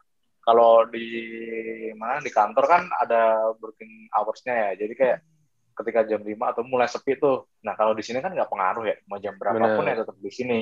kalau 0.48 0.86
di 0.88 1.08
mana 1.98 2.24
di 2.24 2.30
kantor 2.32 2.64
kan 2.64 2.82
ada 3.02 3.52
working 3.60 4.08
hours-nya 4.14 4.54
ya. 4.72 4.86
Jadi 4.86 4.94
kayak 4.96 5.18
ketika 5.76 6.00
jam 6.08 6.24
5 6.24 6.32
atau 6.40 6.62
mulai 6.64 6.88
sepi 6.88 7.20
tuh. 7.20 7.44
Nah 7.66 7.76
kalau 7.76 7.92
di 7.92 8.00
sini 8.00 8.22
kan 8.22 8.32
nggak 8.32 8.48
pengaruh 8.48 8.84
ya. 8.88 8.96
Mau 9.10 9.18
jam 9.20 9.36
berapapun 9.36 9.84
Bener. 9.84 9.98
ya 9.98 10.02
tetap 10.06 10.16
di 10.16 10.32
sini 10.32 10.58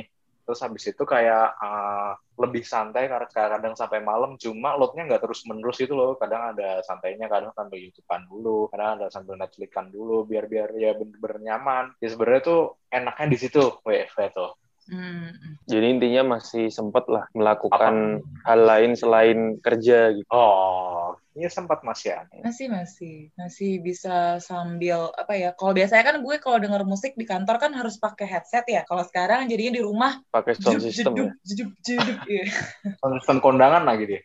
terus 0.47 0.63
habis 0.63 0.87
itu 0.87 1.03
kayak 1.03 1.59
eh, 1.59 2.13
lebih 2.39 2.63
santai 2.63 3.11
karena 3.11 3.27
kadang 3.27 3.75
sampai 3.75 3.99
malam 4.01 4.39
cuma 4.39 4.79
loadnya 4.79 5.11
nggak 5.11 5.27
terus 5.27 5.43
menerus 5.45 5.83
gitu 5.83 5.99
loh. 5.99 6.15
Kadang 6.15 6.55
ada 6.55 6.81
santainya 6.87 7.27
kadang 7.27 7.51
sambil 7.53 7.83
youtubean 7.83 8.23
dulu 8.31 8.71
kadang 8.71 9.03
ada 9.03 9.07
sambil 9.11 9.35
netflixan 9.35 9.91
dulu 9.91 10.23
biar 10.23 10.47
biar 10.47 10.71
ya 10.79 10.95
bener-bener 10.95 11.43
nyaman. 11.43 11.85
Ya 11.99 12.09
sebenarnya 12.15 12.43
tuh 12.47 12.61
enaknya 12.95 13.27
di 13.27 13.39
situ 13.43 13.63
WFH 13.83 14.21
tuh. 14.33 14.55
Hmm. 14.87 15.59
jadi 15.67 15.99
intinya 15.99 16.39
masih 16.39 16.71
sempet 16.71 17.11
lah 17.11 17.27
melakukan 17.35 18.23
hal 18.47 18.61
lain 18.63 18.95
selain 18.95 19.59
kerja 19.59 20.15
gitu. 20.15 20.31
oh 20.31 21.19
Iya 21.37 21.53
sempat 21.53 21.85
masih 21.85 22.17
aneh. 22.17 22.41
Masih 22.41 22.73
masih 22.73 23.29
masih 23.37 23.71
bisa 23.85 24.41
sambil 24.41 25.13
apa 25.13 25.37
ya? 25.37 25.53
Kalau 25.53 25.77
biasanya 25.77 26.05
kan 26.09 26.17
gue 26.25 26.37
kalau 26.41 26.57
denger 26.57 26.89
musik 26.89 27.13
di 27.13 27.29
kantor 27.29 27.61
kan 27.61 27.77
harus 27.77 28.01
pakai 28.01 28.25
headset 28.25 28.65
ya. 28.65 28.89
Kalau 28.89 29.05
sekarang 29.05 29.45
jadinya 29.45 29.77
di 29.77 29.83
rumah 29.85 30.17
pakai 30.33 30.57
sound 30.57 30.81
system 30.81 31.13
ya. 31.13 31.31
jeduk, 31.45 31.77
jeduk, 31.85 32.19
iya. 32.25 32.49
Sistem 33.21 33.45
kondangan 33.45 33.85
lagi 33.85 34.09
dia. 34.09 34.21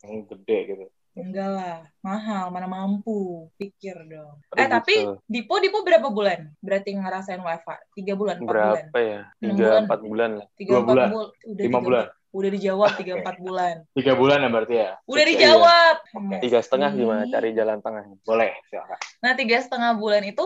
Yang 0.00 0.32
gede 0.32 0.58
gitu. 0.72 0.84
Enggak 1.18 1.50
lah, 1.50 1.78
mahal, 2.00 2.54
mana 2.54 2.70
mampu. 2.70 3.50
Pikir 3.60 4.06
dong. 4.08 4.40
Eh 4.54 4.64
tapi 4.64 4.94
gitu. 5.04 5.18
Dipo 5.28 5.60
Dipo 5.60 5.84
berapa 5.84 6.08
bulan? 6.08 6.56
Berarti 6.62 6.94
ngerasain 6.94 7.42
WFA? 7.42 7.76
Tiga 7.92 8.14
bulan, 8.16 8.38
empat 8.40 8.48
bulan? 8.48 8.64
Berapa 8.88 8.98
ya? 9.02 9.20
Tiga 9.36 9.52
bulan. 9.52 9.82
empat 9.84 10.00
bulan 10.00 10.30
lah. 10.40 10.46
Tiga 10.56 10.70
Dua 10.72 10.80
bulan. 10.86 11.08
bul- 11.12 11.32
Udah 11.52 11.62
Lima 11.68 11.70
tiga 11.76 11.84
bulan. 11.84 12.06
Udah 12.28 12.50
dijawab 12.50 12.90
tiga 12.94 13.12
empat 13.18 13.36
bulan. 13.38 13.88
Tiga 13.92 14.12
bulan 14.12 14.44
ya 14.44 14.48
berarti 14.48 14.74
ya. 14.76 14.90
Udah 15.04 15.22
Iya. 15.22 15.30
dijawab. 15.32 15.96
Tiga 16.38 16.58
setengah 16.60 16.90
Masih. 16.90 17.00
gimana? 17.00 17.22
Cari 17.26 17.48
jalan 17.52 17.78
tengahnya. 17.80 18.16
Boleh, 18.22 18.52
silakan. 18.68 18.98
Nah 19.18 19.32
tiga 19.32 19.56
setengah 19.58 19.92
bulan 19.94 20.22
itu 20.22 20.44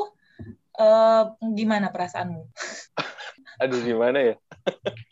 eh 0.73 1.23
gimana 1.53 1.91
perasaanmu? 1.91 2.43
Aduh 3.63 3.81
gimana 3.81 4.19
ya? 4.23 4.35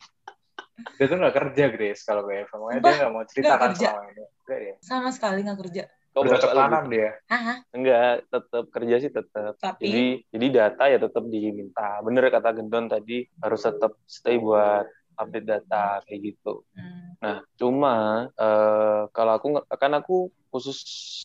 Dia 0.97 1.07
tuh 1.07 1.17
nggak 1.17 1.35
kerja, 1.35 1.65
Grace, 1.71 2.03
kalau. 2.05 2.25
Makanya 2.25 2.49
Sumpah, 2.49 2.81
dia 2.81 2.97
nggak 2.97 3.13
mau 3.13 3.25
cerita 3.27 3.45
nggak 3.47 3.59
kan 3.59 3.71
kerja. 3.71 3.89
selama 3.91 4.03
ini. 4.07 4.23
Enggak 4.41 4.59
dia. 4.59 4.75
Sama 4.81 5.09
sekali 5.13 5.39
nggak 5.45 5.59
kerja. 5.61 5.83
Kok 6.11 6.23
Bercocok 6.27 6.53
tanam 6.53 6.85
dia. 6.91 7.11
Hah? 7.29 7.59
Enggak, 7.71 8.05
tetap 8.27 8.65
kerja 8.69 8.95
sih 8.99 9.11
tetap. 9.11 9.53
Tapi 9.57 9.83
Jadi 9.85 10.05
jadi 10.29 10.47
data 10.51 10.85
ya 10.87 10.99
tetap 10.99 11.25
diminta. 11.25 11.89
Bener 12.01 12.25
kata 12.27 12.49
Gendon 12.53 12.89
tadi 12.89 13.29
harus 13.39 13.61
tetap 13.61 13.93
stay 14.05 14.37
buat 14.37 14.89
update 15.17 15.47
data 15.47 16.05
kayak 16.07 16.21
gitu. 16.35 16.63
Hmm. 16.75 17.17
Nah, 17.21 17.39
cuma 17.61 18.27
eh, 18.33 19.03
kalau 19.13 19.33
aku 19.37 19.47
kan 19.77 19.93
aku 19.97 20.33
khusus 20.51 20.79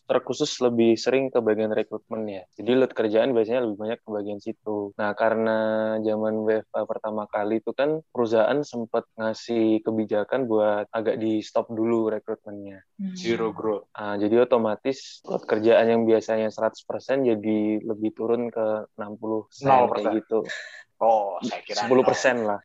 terkhusus 0.06 0.62
lebih 0.62 0.94
sering 0.94 1.28
ke 1.34 1.42
bagian 1.42 1.74
rekrutmen 1.74 2.30
ya. 2.30 2.42
Jadi 2.54 2.70
load 2.78 2.94
kerjaan 2.94 3.34
biasanya 3.34 3.66
lebih 3.66 3.76
banyak 3.76 3.98
ke 4.00 4.08
bagian 4.08 4.38
situ. 4.38 4.94
Nah, 4.94 5.12
karena 5.18 5.58
zaman 6.00 6.46
WFA 6.46 6.86
pertama 6.86 7.26
kali 7.26 7.58
itu 7.58 7.74
kan 7.74 8.00
perusahaan 8.14 8.62
sempat 8.62 9.10
ngasih 9.18 9.82
kebijakan 9.82 10.46
buat 10.46 10.86
agak 10.94 11.18
di 11.18 11.42
stop 11.42 11.68
dulu 11.74 12.06
rekrutmennya. 12.14 12.86
Hmm. 13.02 13.18
Zero 13.18 13.50
growth. 13.50 13.90
Ah, 13.98 14.14
jadi 14.14 14.46
otomatis 14.46 15.20
load 15.26 15.42
kerjaan 15.44 15.90
yang 15.90 16.02
biasanya 16.06 16.48
100% 16.48 17.26
jadi 17.26 17.82
lebih 17.82 18.14
turun 18.14 18.48
ke 18.48 18.86
60 18.94 19.50
0%. 19.50 19.90
kayak 19.90 20.22
gitu. 20.22 20.46
Oh, 20.96 21.36
saya 21.44 21.60
kira 21.66 21.84
10% 21.84 22.46
lah. 22.46 22.60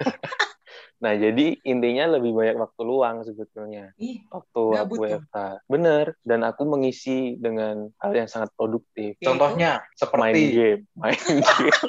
nah, 0.96 1.12
jadi 1.12 1.56
intinya 1.62 2.16
lebih 2.16 2.32
banyak 2.32 2.56
waktu 2.56 2.82
luang 2.82 3.20
sebetulnya 3.20 3.92
Ih, 3.96 4.24
waktu 4.28 4.62
aku. 4.74 4.94
WFH. 4.98 5.36
Bener, 5.66 6.16
dan 6.20 6.40
aku 6.42 6.62
mengisi 6.64 7.34
dengan 7.34 7.88
hal 7.98 8.12
yang 8.14 8.26
sangat 8.26 8.52
produktif. 8.52 9.14
yaitu- 9.14 9.26
Contohnya 9.26 9.80
Main 9.80 9.94
seperti 9.94 10.42
game, 10.50 10.82
main 10.98 11.16
game. 11.16 11.80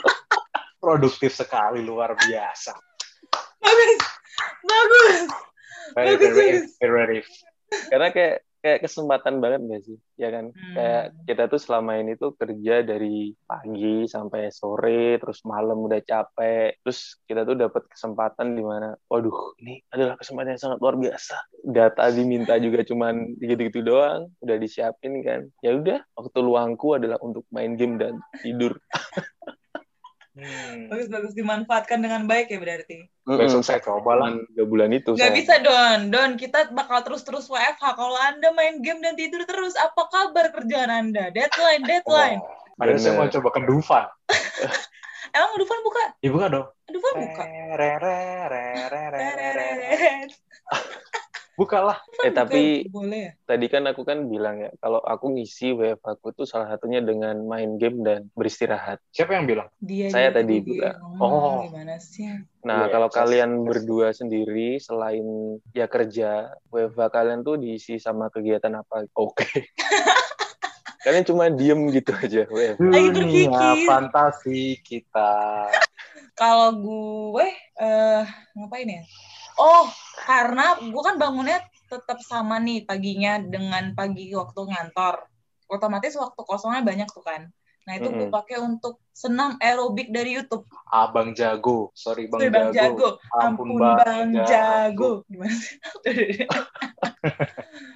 produktif 0.77 1.31
sekali 1.31 1.81
luar 1.81 2.15
biasa. 2.15 2.71
bagus, 3.59 3.93
bagus. 4.63 5.17
Very 5.93 6.15
very 6.15 6.47
very 6.79 7.19
Karena 7.87 8.07
kayak 8.09 8.46
kayak 8.61 8.83
kesempatan 8.85 9.39
banget 9.39 9.61
gak 9.65 9.81
sih? 9.85 9.97
Ya 10.17 10.29
kan? 10.33 10.51
Hmm. 10.51 10.73
Kayak 10.75 11.05
kita 11.29 11.43
tuh 11.47 11.61
selama 11.61 11.91
ini 12.01 12.13
tuh 12.17 12.33
kerja 12.35 12.75
dari 12.81 13.31
pagi 13.45 14.09
sampai 14.09 14.49
sore, 14.49 15.21
terus 15.21 15.45
malam 15.45 15.77
udah 15.85 16.01
capek, 16.01 16.81
terus 16.81 17.21
kita 17.29 17.45
tuh 17.45 17.55
dapat 17.55 17.85
kesempatan 17.87 18.57
di 18.57 18.63
mana, 18.65 18.97
waduh, 19.07 19.55
ini 19.61 19.81
adalah 19.93 20.17
kesempatan 20.17 20.57
yang 20.57 20.61
sangat 20.61 20.77
luar 20.81 20.95
biasa. 20.97 21.37
Data 21.63 22.09
diminta 22.09 22.57
juga 22.57 22.81
cuman 22.83 23.37
gitu-gitu 23.39 23.85
doang, 23.85 24.33
udah 24.41 24.57
disiapin 24.57 25.21
kan. 25.21 25.45
Ya 25.61 25.77
udah, 25.77 26.01
waktu 26.17 26.39
luangku 26.41 26.97
adalah 26.97 27.21
untuk 27.21 27.45
main 27.53 27.77
game 27.77 28.01
dan 28.01 28.17
tidur. 28.41 28.75
Hmm. 30.37 30.85
Bagus, 30.93 31.09
bagus 31.09 31.33
dimanfaatkan 31.33 31.97
dengan 31.97 32.29
baik 32.29 32.53
ya 32.53 32.61
berarti. 32.61 33.09
Besok 33.25 33.65
saya 33.65 33.81
coba 33.81 34.21
lah. 34.21 34.37
Tiga 34.53 34.69
bulan 34.69 34.93
itu. 34.93 35.17
Gak 35.17 35.33
sayang. 35.33 35.35
bisa 35.35 35.53
Don, 35.65 35.99
Don 36.13 36.31
kita 36.37 36.69
bakal 36.77 37.01
terus-terus 37.01 37.49
WFH. 37.49 37.81
Kalau 37.81 38.13
Anda 38.21 38.53
main 38.53 38.77
game 38.85 39.01
dan 39.01 39.17
tidur 39.17 39.41
terus, 39.49 39.73
apa 39.73 40.05
kabar 40.13 40.53
kerjaan 40.53 40.93
Anda? 40.93 41.33
Deadline, 41.33 41.83
deadline. 41.89 42.39
Oh, 42.45 42.77
Padahal 42.77 43.01
saya 43.01 43.17
mau 43.17 43.25
coba 43.25 43.49
ke 43.49 43.61
Dufan. 43.65 44.05
Emang 45.35 45.57
Dufan 45.57 45.79
buka? 45.81 46.03
Ya 46.21 46.29
bukan 46.29 46.49
dong. 46.53 46.67
Dufan 46.85 47.13
buka. 47.17 47.43
Re, 47.73 47.91
re, 47.97 48.19
re, 48.45 48.65
re, 48.93 49.03
re, 49.09 49.25
re, 49.33 49.69
re, 49.97 50.11
re. 51.57 51.59
Buka 51.59 51.81
lah. 51.81 51.97
Eh, 52.21 52.29
tapi 52.29 52.85
boleh 52.85 53.19
ya? 53.19 53.31
tadi 53.43 53.65
kan 53.65 53.81
aku 53.83 54.05
kan 54.05 54.29
bilang 54.29 54.61
ya, 54.61 54.69
kalau 54.77 55.01
aku 55.01 55.33
ngisi 55.33 55.73
WFH 55.73 56.05
aku 56.13 56.29
tuh 56.31 56.45
salah 56.45 56.69
satunya 56.69 57.01
dengan 57.01 57.33
main 57.43 57.75
game 57.75 58.05
dan 58.05 58.29
beristirahat. 58.31 59.01
Siapa 59.09 59.33
yang 59.33 59.49
bilang? 59.49 59.65
Dia 59.79 60.07
Saya 60.07 60.29
dia- 60.29 60.37
tadi 60.37 60.55
dia 60.61 60.67
bilang. 60.69 60.97
ngomong, 61.17 61.33
Oh. 61.57 61.65
gimana 61.65 61.97
sih? 61.97 62.29
Nah, 62.61 62.85
Iya, 62.85 62.91
kalau 62.91 63.09
just- 63.09 63.17
kalian 63.17 63.49
just- 63.51 63.65
berdua 63.65 64.07
sendiri, 64.11 64.77
selain 64.77 65.25
ya 65.71 65.87
kerja, 65.87 66.29
WFH 66.69 67.09
kalian 67.09 67.41
tuh 67.41 67.57
diisi 67.57 67.97
sama 67.97 68.29
kegiatan 68.29 68.77
apa? 68.77 69.09
Oke. 69.13 69.47
kalian 70.99 71.23
cuma 71.23 71.47
diem 71.47 71.87
gitu 71.89 72.11
aja, 72.13 72.43
WFH. 72.45 72.83
Lagi 72.83 73.09
Dunia 73.09 73.59
fantasi 73.83 74.61
kita. 74.83 75.33
Kalau 76.37 76.69
gue 76.75 77.47
eh 77.75 78.23
ngapain 78.53 78.85
ya? 78.85 79.01
Oh, 79.57 79.89
karena 80.25 80.77
gue 80.77 81.01
kan 81.03 81.17
bangunnya 81.17 81.59
tetap 81.87 82.21
sama 82.21 82.61
nih 82.61 82.85
paginya 82.85 83.41
dengan 83.41 83.91
pagi 83.97 84.29
waktu 84.33 84.69
ngantor. 84.69 85.25
Otomatis 85.67 86.15
waktu 86.15 86.41
kosongnya 86.45 86.85
banyak 86.85 87.09
tuh 87.09 87.25
kan. 87.25 87.49
Nah 87.87 87.93
itu 87.95 88.11
gue 88.11 88.27
pakai 88.27 88.59
untuk 88.59 88.99
senam 89.15 89.55
aerobik 89.63 90.11
dari 90.11 90.35
YouTube. 90.35 90.67
Abang 90.91 91.31
Jago. 91.31 91.95
Sorry 91.95 92.27
Bang, 92.27 92.43
Sorry, 92.43 92.51
Bang 92.51 92.69
Jago. 92.75 93.15
Jago. 93.15 93.39
Ampun 93.39 93.79
Bang 93.79 94.31
Jago. 94.43 95.23
Gimana 95.31 95.55
sih? 95.55 95.75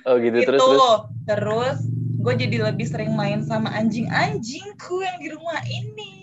Oh 0.05 0.17
gitu, 0.17 0.37
Itu. 0.41 0.49
terus 0.49 0.61
terus. 0.65 1.01
Terus 1.29 1.77
gue 2.21 2.33
jadi 2.37 2.57
lebih 2.69 2.85
sering 2.89 3.13
main 3.17 3.41
sama 3.45 3.73
anjing-anjingku 3.73 5.01
yang 5.01 5.17
di 5.21 5.29
rumah 5.33 5.61
ini. 5.65 6.20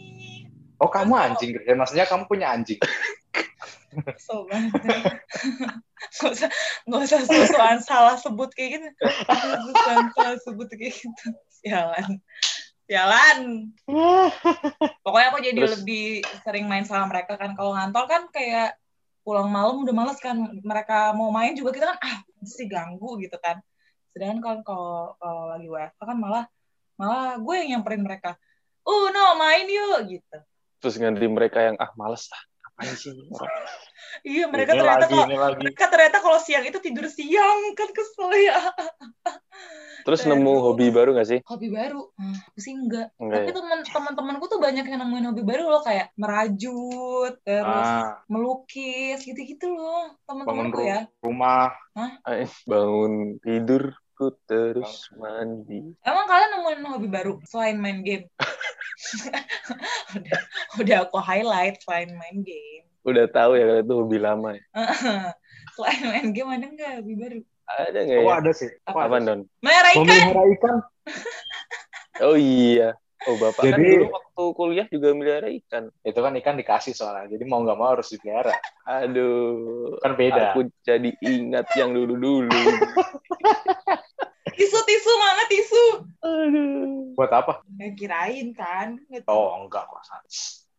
Oh 0.79 0.91
kamu 0.91 1.15
anjing, 1.19 1.59
Grace. 1.59 1.75
Maksudnya 1.75 2.07
kamu 2.07 2.25
punya 2.31 2.55
anjing. 2.55 2.79
So 4.21 4.45
banget. 4.47 4.77
Gak 6.21 6.31
usah, 6.31 6.51
gak 6.87 7.01
usah 7.09 7.21
susuan 7.25 7.79
salah 7.83 8.21
sebut 8.21 8.53
kayak 8.53 8.79
gitu. 8.79 8.87
Susuan 9.65 10.13
salah 10.13 10.37
sebut 10.45 10.69
kayak 10.71 10.93
gitu. 10.93 11.25
Sialan. 11.65 12.21
Sialan. 12.85 13.39
Pokoknya 15.05 15.27
aku 15.33 15.39
jadi 15.41 15.61
Terus- 15.65 15.83
lebih 15.83 16.21
sering 16.45 16.69
main 16.69 16.85
sama 16.85 17.09
mereka 17.09 17.41
kan. 17.41 17.57
Kalau 17.57 17.75
ngantor 17.75 18.05
kan 18.07 18.23
kayak 18.31 18.77
pulang 19.25 19.49
malam 19.51 19.83
udah 19.83 19.95
males 19.97 20.21
kan. 20.21 20.37
Mereka 20.37 21.17
mau 21.17 21.33
main 21.33 21.57
juga 21.57 21.73
kita 21.73 21.89
kan, 21.91 21.99
ah 21.99 22.17
mesti 22.39 22.69
ganggu 22.69 23.19
gitu 23.25 23.41
kan. 23.41 23.59
Sedangkan 24.13 24.41
kalau 24.41 24.63
kalau, 24.63 25.05
kalau 25.17 25.43
lagi 25.57 25.67
WFH 25.67 26.01
kan 26.05 26.17
malah 26.21 26.45
malah 27.01 27.41
gue 27.41 27.55
yang 27.65 27.69
nyamperin 27.81 28.05
mereka. 28.05 28.37
Oh 28.85 29.09
no 29.11 29.35
main 29.41 29.65
yuk 29.67 30.13
gitu. 30.13 30.39
Terus 30.79 30.95
ganti 30.97 31.27
mereka 31.27 31.59
yang 31.61 31.77
ah 31.77 31.91
males 31.95 32.27
lah. 32.29 32.43
Ngapain 32.75 32.95
sih? 32.95 33.13
Iya 34.25 34.51
mereka 34.51 34.73
ini 34.75 34.81
ternyata 34.83 35.05
lagi, 35.05 35.15
kalau 35.15 35.27
ini 35.29 35.37
lagi. 35.39 35.59
mereka 35.63 35.85
ternyata 35.91 36.19
kalau 36.19 36.39
siang 36.41 36.65
itu 36.65 36.79
tidur 36.81 37.07
siang 37.07 37.61
kan 37.77 37.91
kesel 37.93 38.31
ya 38.35 38.59
Terus 40.07 40.21
Terus. 40.25 40.31
nemu 40.33 40.55
hobi 40.59 40.87
baru 40.89 41.13
gak 41.15 41.29
sih? 41.29 41.41
hobi 41.45 41.69
baru 41.69 42.03
hmm, 42.17 42.37
aku 42.51 42.59
sih 42.59 42.73
enggak 42.75 43.13
Enggak 43.21 43.37
tapi 43.45 43.51
ya? 43.51 43.55
teman 43.59 43.79
teman-temanku 43.85 44.45
tuh 44.49 44.59
banyak 44.59 44.87
yang 44.87 44.99
nemuin 45.03 45.27
hobi 45.29 45.43
baru 45.45 45.63
loh 45.69 45.83
kayak 45.85 46.11
merajut 46.15 47.33
terus 47.43 47.89
Ah, 47.91 48.23
melukis 48.27 49.19
gitu-gitu 49.23 49.67
loh 49.71 50.15
bangun 50.25 50.47
teman-temanku 50.71 50.79
ru- 50.79 50.89
ya 50.89 51.01
rumah. 51.21 51.71
Ay, 52.25 52.47
bangun 52.65 53.13
tidurku 53.39 54.27
terus 54.47 55.11
mandi. 55.15 55.95
emang 56.03 56.27
kalian 56.27 56.51
nemuin 56.59 56.81
hobi 56.89 57.09
baru 57.09 57.33
selain 57.45 57.77
main 57.77 58.03
game 58.03 58.27
udah 60.17 60.39
udah 60.79 60.97
aku 61.05 61.19
highlight 61.19 61.79
selain 61.81 62.11
main 62.13 62.41
game 62.41 62.87
Udah 63.03 63.25
tahu 63.27 63.57
ya 63.57 63.65
kalau 63.65 63.81
itu 63.81 63.95
hobi 63.95 64.19
lama 64.19 64.49
ya. 64.53 64.63
selain 65.75 66.03
main 66.05 66.29
game 66.31 66.51
ada 66.51 66.67
nggak 66.67 66.91
hobi 67.01 67.15
baru 67.15 67.39
Ada 67.69 67.99
nggak 68.01 68.19
Oh 68.19 68.29
ya? 68.29 68.37
ada 68.41 68.51
sih. 68.53 68.71
Oh, 68.85 68.97
Apa 68.97 69.07
ada. 69.13 69.25
Don? 69.25 69.41
melihara 69.61 69.91
ikan. 69.97 70.77
Oh 72.19 72.35
iya. 72.35 72.99
Oh 73.27 73.35
bapak 73.35 73.63
kan 73.63 73.79
Jadi- 73.79 73.99
dulu 73.99 74.07
waktu 74.11 74.43
kuliah 74.55 74.87
juga 74.89 75.09
melihara 75.11 75.49
ikan. 75.55 75.91
Itu 76.03 76.19
kan 76.19 76.35
ikan 76.35 76.55
dikasih 76.55 76.93
soalnya. 76.93 77.31
Jadi 77.31 77.45
mau 77.45 77.63
nggak 77.63 77.79
mau 77.79 77.95
harus 77.95 78.09
dipelihara. 78.09 78.55
Aduh. 78.85 79.95
Kan 79.99 80.13
beda. 80.15 80.51
Aku 80.51 80.67
jadi 80.83 81.11
ingat 81.21 81.67
yang 81.75 81.95
dulu-dulu. 81.95 82.51
Tisu 84.59 84.79
tisu 84.83 85.13
mana 85.23 85.43
tisu 85.47 85.85
Aduh. 86.19 87.15
Buat 87.15 87.31
apa? 87.31 87.53
Ya, 87.79 87.95
kirain 87.95 88.51
kan 88.51 88.99
Oh 89.31 89.55
enggak 89.63 89.87
kok. 89.87 90.03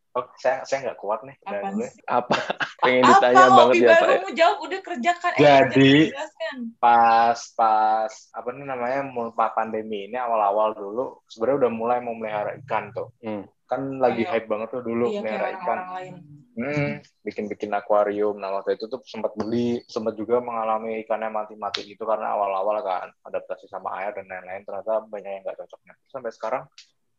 Oh, 0.09 0.25
saya 0.41 0.65
saya 0.65 0.89
nggak 0.89 0.97
kuat 0.97 1.21
nih. 1.21 1.37
Gue. 1.37 1.85
sih? 1.85 2.01
Apa? 2.09 2.33
Pengen 2.81 3.03
Apa 3.05 3.11
ditanya 3.13 3.45
banget 3.45 3.61
hobi 3.61 3.77
ya 3.77 3.85
Pak. 3.85 3.99
baru 4.01 4.09
ya? 4.09 4.19
mau 4.25 4.33
jawab 4.33 4.57
udah 4.65 4.79
kerjakan. 4.81 5.31
Eh, 5.31 5.43
Jadi- 5.43 6.07
jelaskan. 6.09 6.55
Pas 6.81 7.39
pas 7.53 8.11
apa 8.33 8.49
nih 8.49 8.65
namanya 8.65 8.99
mulai 9.05 9.51
pandemi 9.53 10.09
ini 10.09 10.17
awal-awal 10.17 10.73
dulu 10.73 11.21
sebenarnya 11.29 11.57
udah 11.67 11.71
mulai 11.71 11.97
mau 12.01 12.17
melihara 12.17 12.57
ikan 12.65 12.89
tuh. 12.89 13.13
Hmm. 13.21 13.45
Kan 13.69 14.01
lagi 14.01 14.25
Kayak- 14.25 14.33
hype 14.33 14.47
banget 14.49 14.67
tuh 14.73 14.81
dulu 14.81 15.05
Iya 15.13 15.21
melihara 15.21 15.47
ikan. 15.61 15.77
lain. 15.93 16.13
Hmm, 16.59 16.91
bikin-bikin 17.23 17.71
akuarium. 17.71 18.35
Nah 18.35 18.51
waktu 18.51 18.75
itu 18.75 18.89
tuh 18.89 18.99
sempat 19.05 19.31
beli, 19.37 19.79
sempat 19.87 20.17
juga 20.17 20.41
mengalami 20.41 21.05
ikannya 21.05 21.31
mati-mati 21.31 21.85
gitu 21.85 22.03
karena 22.03 22.33
awal-awal 22.33 22.81
kan 22.81 23.07
adaptasi 23.23 23.69
sama 23.69 23.93
air 24.01 24.11
dan 24.11 24.25
lain-lain. 24.25 24.65
Ternyata 24.65 25.05
banyak 25.05 25.31
yang 25.31 25.43
nggak 25.45 25.55
cocoknya. 25.55 25.93
Sampai 26.09 26.33
sekarang 26.33 26.65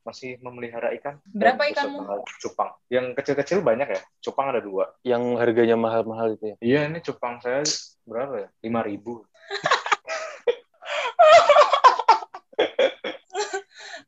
masih 0.00 0.40
memelihara 0.40 0.92
ikan. 0.96 1.20
Berapa 1.28 1.68
ikanmu? 1.70 2.24
Cupang. 2.40 2.72
Yang 2.88 3.14
kecil-kecil 3.20 3.60
banyak 3.60 3.88
ya. 3.92 4.00
Cupang 4.24 4.48
ada 4.50 4.60
dua. 4.64 4.92
Yang 5.04 5.36
harganya 5.36 5.76
mahal-mahal 5.76 6.34
itu 6.34 6.44
ya. 6.52 6.56
Iya 6.60 6.80
ini 6.88 6.98
cupang 7.04 7.40
saya 7.44 7.62
berapa 8.08 8.46
ya? 8.46 8.48
Lima 8.64 8.80
ribu. 8.84 9.24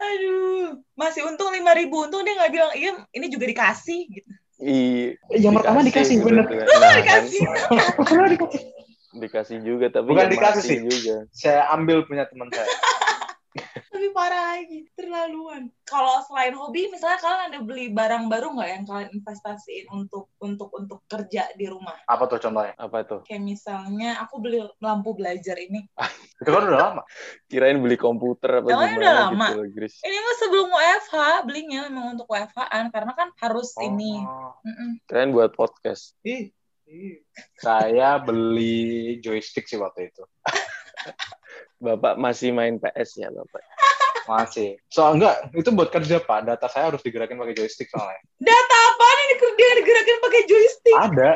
Aduh, 0.02 0.82
masih 0.98 1.24
untung 1.24 1.48
5000 1.54 1.88
Untung 1.88 2.22
dia 2.26 2.34
nggak 2.36 2.52
bilang, 2.52 2.72
iya 2.76 2.92
ini 3.14 3.26
juga 3.32 3.48
dikasih. 3.48 4.00
Gitu. 4.10 4.30
Iya. 4.62 5.08
Yang 5.34 5.54
pertama 5.62 5.78
dikasih, 5.82 6.16
bener. 6.22 6.44
bener. 6.50 6.66
Nah, 6.66 7.00
kan, 7.02 7.22
dikasih. 7.26 7.42
dikasih 9.12 9.58
juga 9.60 9.92
tapi 9.92 10.08
Bukan 10.08 10.28
dikasih 10.32 10.62
sih. 10.64 10.78
juga. 10.88 11.16
Saya 11.30 11.68
ambil 11.76 12.04
punya 12.08 12.24
teman 12.26 12.48
saya. 12.50 12.66
Lebih 13.92 14.10
parah 14.16 14.56
lagi, 14.56 14.88
terlaluan. 14.96 15.68
Kalau 15.84 16.24
selain 16.24 16.56
hobi, 16.56 16.88
misalnya 16.88 17.20
kalian 17.20 17.42
ada 17.52 17.58
beli 17.60 17.92
barang 17.92 18.24
baru 18.32 18.56
nggak 18.56 18.70
yang 18.72 18.84
kalian 18.88 19.10
investasiin 19.12 19.86
untuk 19.92 20.32
untuk 20.40 20.72
untuk 20.72 21.04
kerja 21.04 21.52
di 21.52 21.68
rumah? 21.68 22.00
Apa 22.08 22.24
tuh 22.32 22.40
contohnya? 22.40 22.72
Apa 22.80 23.04
tuh? 23.04 23.20
Kayak 23.28 23.44
misalnya 23.44 24.24
aku 24.24 24.40
beli 24.40 24.64
lampu 24.80 25.12
belajar 25.12 25.60
ini. 25.60 25.84
Itu 26.40 26.48
kan 26.48 26.62
udah 26.64 26.80
lama. 26.80 27.02
Kirain 27.44 27.76
beli 27.76 28.00
komputer 28.00 28.64
apa 28.64 28.68
gimana 28.72 28.96
udah 28.96 29.14
lama? 29.28 29.46
gitu 29.52 29.60
Gris. 29.76 29.94
Ini 30.00 30.16
mah 30.16 30.36
sebelum 30.40 30.68
WFH 30.72 31.16
belinya 31.44 31.78
memang 31.92 32.06
untuk 32.16 32.26
WFH-an 32.32 32.88
karena 32.88 33.12
kan 33.12 33.28
harus 33.36 33.76
ini. 33.84 34.24
Oh. 34.24 34.56
Mm-mm. 34.64 34.90
Kirain 35.04 35.30
buat 35.30 35.52
podcast. 35.52 36.16
Ih, 36.24 36.48
ih. 36.88 37.20
Saya 37.60 38.16
beli 38.16 39.20
joystick 39.20 39.68
sih 39.68 39.76
waktu 39.76 40.08
itu. 40.08 40.24
Bapak 41.82 42.14
masih 42.14 42.54
main 42.54 42.78
PS 42.78 43.18
ya, 43.18 43.28
Bapak? 43.30 43.62
Masih. 44.22 44.78
Soal 44.86 45.18
enggak, 45.18 45.50
itu 45.50 45.70
buat 45.74 45.90
kerja 45.90 46.22
Pak. 46.22 46.46
Data 46.46 46.66
saya 46.70 46.94
harus 46.94 47.02
digerakin 47.02 47.34
pakai 47.34 47.54
joystick 47.58 47.90
soalnya. 47.90 48.22
Data 48.38 48.76
apa 48.78 49.06
nih 49.18 49.26
dia 49.58 49.70
digerakin 49.82 50.18
pakai 50.22 50.42
joystick? 50.46 50.96
Ada, 50.96 51.30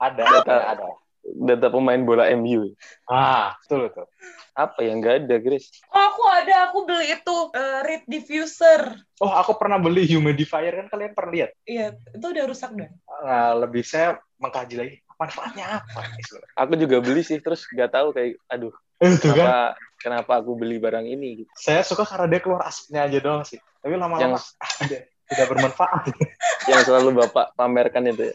ada, 0.00 0.22
Data. 0.24 0.40
ada. 0.40 0.56
ada. 0.76 0.88
Data 1.20 1.68
pemain 1.68 2.00
bola 2.00 2.32
MU. 2.32 2.72
Ah, 3.04 3.52
betul 3.62 3.92
betul. 3.92 4.08
Apa 4.56 4.80
yang 4.82 5.04
nggak 5.04 5.28
ada, 5.28 5.36
Gris? 5.36 5.68
Oh, 5.92 6.00
aku 6.00 6.24
ada, 6.26 6.72
aku 6.72 6.88
beli 6.88 7.12
itu 7.12 7.36
eh, 7.54 7.80
read 7.84 8.04
diffuser. 8.08 8.82
Oh, 9.20 9.30
aku 9.30 9.54
pernah 9.60 9.76
beli 9.76 10.08
humidifier 10.08 10.80
kan 10.80 10.88
kalian 10.88 11.12
pernah 11.12 11.32
lihat? 11.36 11.50
Iya, 11.68 11.92
itu 12.16 12.24
udah 12.24 12.44
rusak 12.48 12.72
dan. 12.72 12.96
Nah, 13.04 13.52
lebih 13.52 13.84
saya 13.84 14.16
mengkaji 14.40 14.74
lagi 14.80 14.94
manfaatnya 15.20 15.84
apa. 15.84 16.00
Aku 16.56 16.72
juga 16.80 17.04
beli 17.04 17.20
sih, 17.20 17.36
terus 17.36 17.68
nggak 17.68 17.92
tahu 17.92 18.16
kayak, 18.16 18.40
aduh, 18.48 18.72
Itu 19.00 19.32
kan. 19.32 19.34
kenapa, 19.34 19.56
kenapa 19.96 20.32
aku 20.44 20.52
beli 20.54 20.76
barang 20.76 21.08
ini? 21.08 21.44
Gitu. 21.44 21.50
Saya 21.56 21.80
suka 21.80 22.04
karena 22.04 22.28
dia 22.28 22.40
keluar 22.44 22.68
asapnya 22.68 23.08
aja 23.08 23.18
doang 23.18 23.42
sih. 23.42 23.56
Tapi 23.80 23.96
lama-lama 23.96 24.36
Yang- 24.36 24.60
ah, 24.60 24.72
tidak 25.30 25.46
bermanfaat. 25.48 26.02
Yang 26.70 26.80
selalu 26.84 27.08
Bapak 27.24 27.56
pamerkan 27.56 28.12
itu 28.12 28.28
ya. 28.28 28.34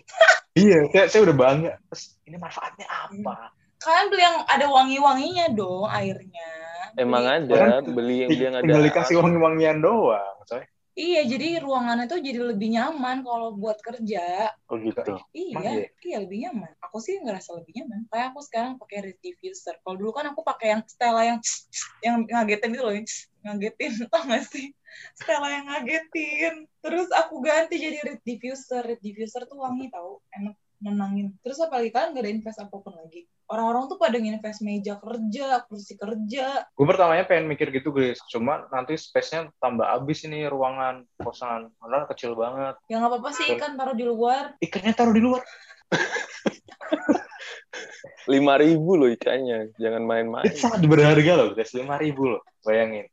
iya, 0.58 0.78
saya, 0.90 1.06
saya 1.12 1.22
udah 1.30 1.36
bangga. 1.38 1.74
Terus 1.94 2.04
ini 2.26 2.38
manfaatnya 2.42 2.88
apa? 2.90 3.54
Kalian 3.78 4.08
beli 4.10 4.24
yang 4.26 4.38
ada 4.50 4.66
wangi-wanginya 4.66 5.46
dong 5.54 5.86
airnya. 5.86 6.50
Emang 6.96 7.28
Beli- 7.28 7.52
ada, 7.52 7.54
Orang 7.54 7.94
beli 7.94 8.16
yang 8.24 8.30
beli 8.32 8.44
yang 8.48 8.56
ada. 8.56 8.64
Tinggal 8.66 8.84
dikasih 8.90 9.16
wangi-wangian 9.20 9.78
doang. 9.84 10.36
coy. 10.48 10.64
Iya, 10.96 11.28
jadi 11.28 11.60
ruangannya 11.60 12.08
tuh 12.08 12.24
jadi 12.24 12.40
lebih 12.40 12.72
nyaman 12.72 13.20
kalau 13.28 13.52
buat 13.60 13.76
kerja. 13.84 14.48
Oh 14.72 14.80
gitu. 14.80 15.20
Iya, 15.36 15.52
Emang 15.52 15.64
iya? 15.68 15.88
iya 16.08 16.18
lebih 16.24 16.38
nyaman. 16.48 16.72
Aku 16.88 17.04
sih 17.04 17.20
ngerasa 17.20 17.52
lebih 17.60 17.84
nyaman. 17.84 18.08
Kayak 18.08 18.26
aku 18.32 18.40
sekarang 18.48 18.80
pakai 18.80 18.98
read 19.04 19.20
diffuser. 19.20 19.76
Kalau 19.84 20.00
dulu 20.00 20.16
kan 20.16 20.32
aku 20.32 20.40
pakai 20.48 20.72
yang 20.72 20.82
Stella 20.88 21.22
yang 21.28 21.40
yang 22.06 22.24
ngagetin 22.32 22.72
itu 22.72 22.84
loh, 22.88 22.96
yang 22.96 23.08
ngagetin 23.44 23.92
tau 24.12 24.24
gak 24.24 24.44
sih? 24.48 24.72
Stella 25.20 25.48
yang 25.52 25.66
ngagetin. 25.68 26.54
Terus 26.80 27.08
aku 27.12 27.44
ganti 27.44 27.76
jadi 27.76 28.00
read 28.08 28.22
diffuser. 28.24 28.88
Read 28.88 29.04
diffuser 29.04 29.44
tuh 29.52 29.60
wangi 29.60 29.92
tau, 29.92 30.24
enak 30.32 30.56
menangin. 30.82 31.36
Terus 31.42 31.60
apalagi 31.64 31.90
kalian 31.92 32.16
gak 32.16 32.24
ada 32.24 32.32
invest 32.32 32.60
apa 32.62 32.76
pun 32.76 32.94
lagi. 32.96 33.28
Orang-orang 33.46 33.86
tuh 33.86 34.02
pada 34.02 34.18
nginvest 34.18 34.66
meja 34.66 34.98
kerja, 34.98 35.62
kursi 35.70 35.94
kerja. 35.94 36.66
Gue 36.74 36.86
pertamanya 36.90 37.30
pengen 37.30 37.46
mikir 37.46 37.70
gitu, 37.70 37.94
guys. 37.94 38.18
Cuma 38.26 38.66
nanti 38.74 38.98
space-nya 38.98 39.54
tambah 39.62 39.86
habis 39.86 40.26
ini 40.26 40.50
ruangan 40.50 41.06
kosan. 41.22 41.70
Karena 41.78 42.10
kecil 42.10 42.34
banget. 42.34 42.74
Ya 42.90 42.98
nggak 42.98 43.12
apa-apa 43.14 43.30
sih 43.38 43.46
ikan 43.54 43.78
taruh 43.78 43.94
di 43.94 44.06
luar. 44.06 44.58
Ikannya 44.58 44.94
taruh 44.98 45.14
di 45.14 45.22
luar. 45.22 45.46
Lima 48.34 48.58
ribu 48.58 48.98
loh 48.98 49.14
ikannya, 49.14 49.78
jangan 49.78 50.02
main-main. 50.02 50.50
Itu 50.50 50.66
sangat 50.66 50.82
berharga 50.90 51.32
loh, 51.38 51.54
guys. 51.54 51.70
Lima 51.78 52.02
ribu 52.02 52.34
loh. 52.34 52.42
Bayangin. 52.66 53.06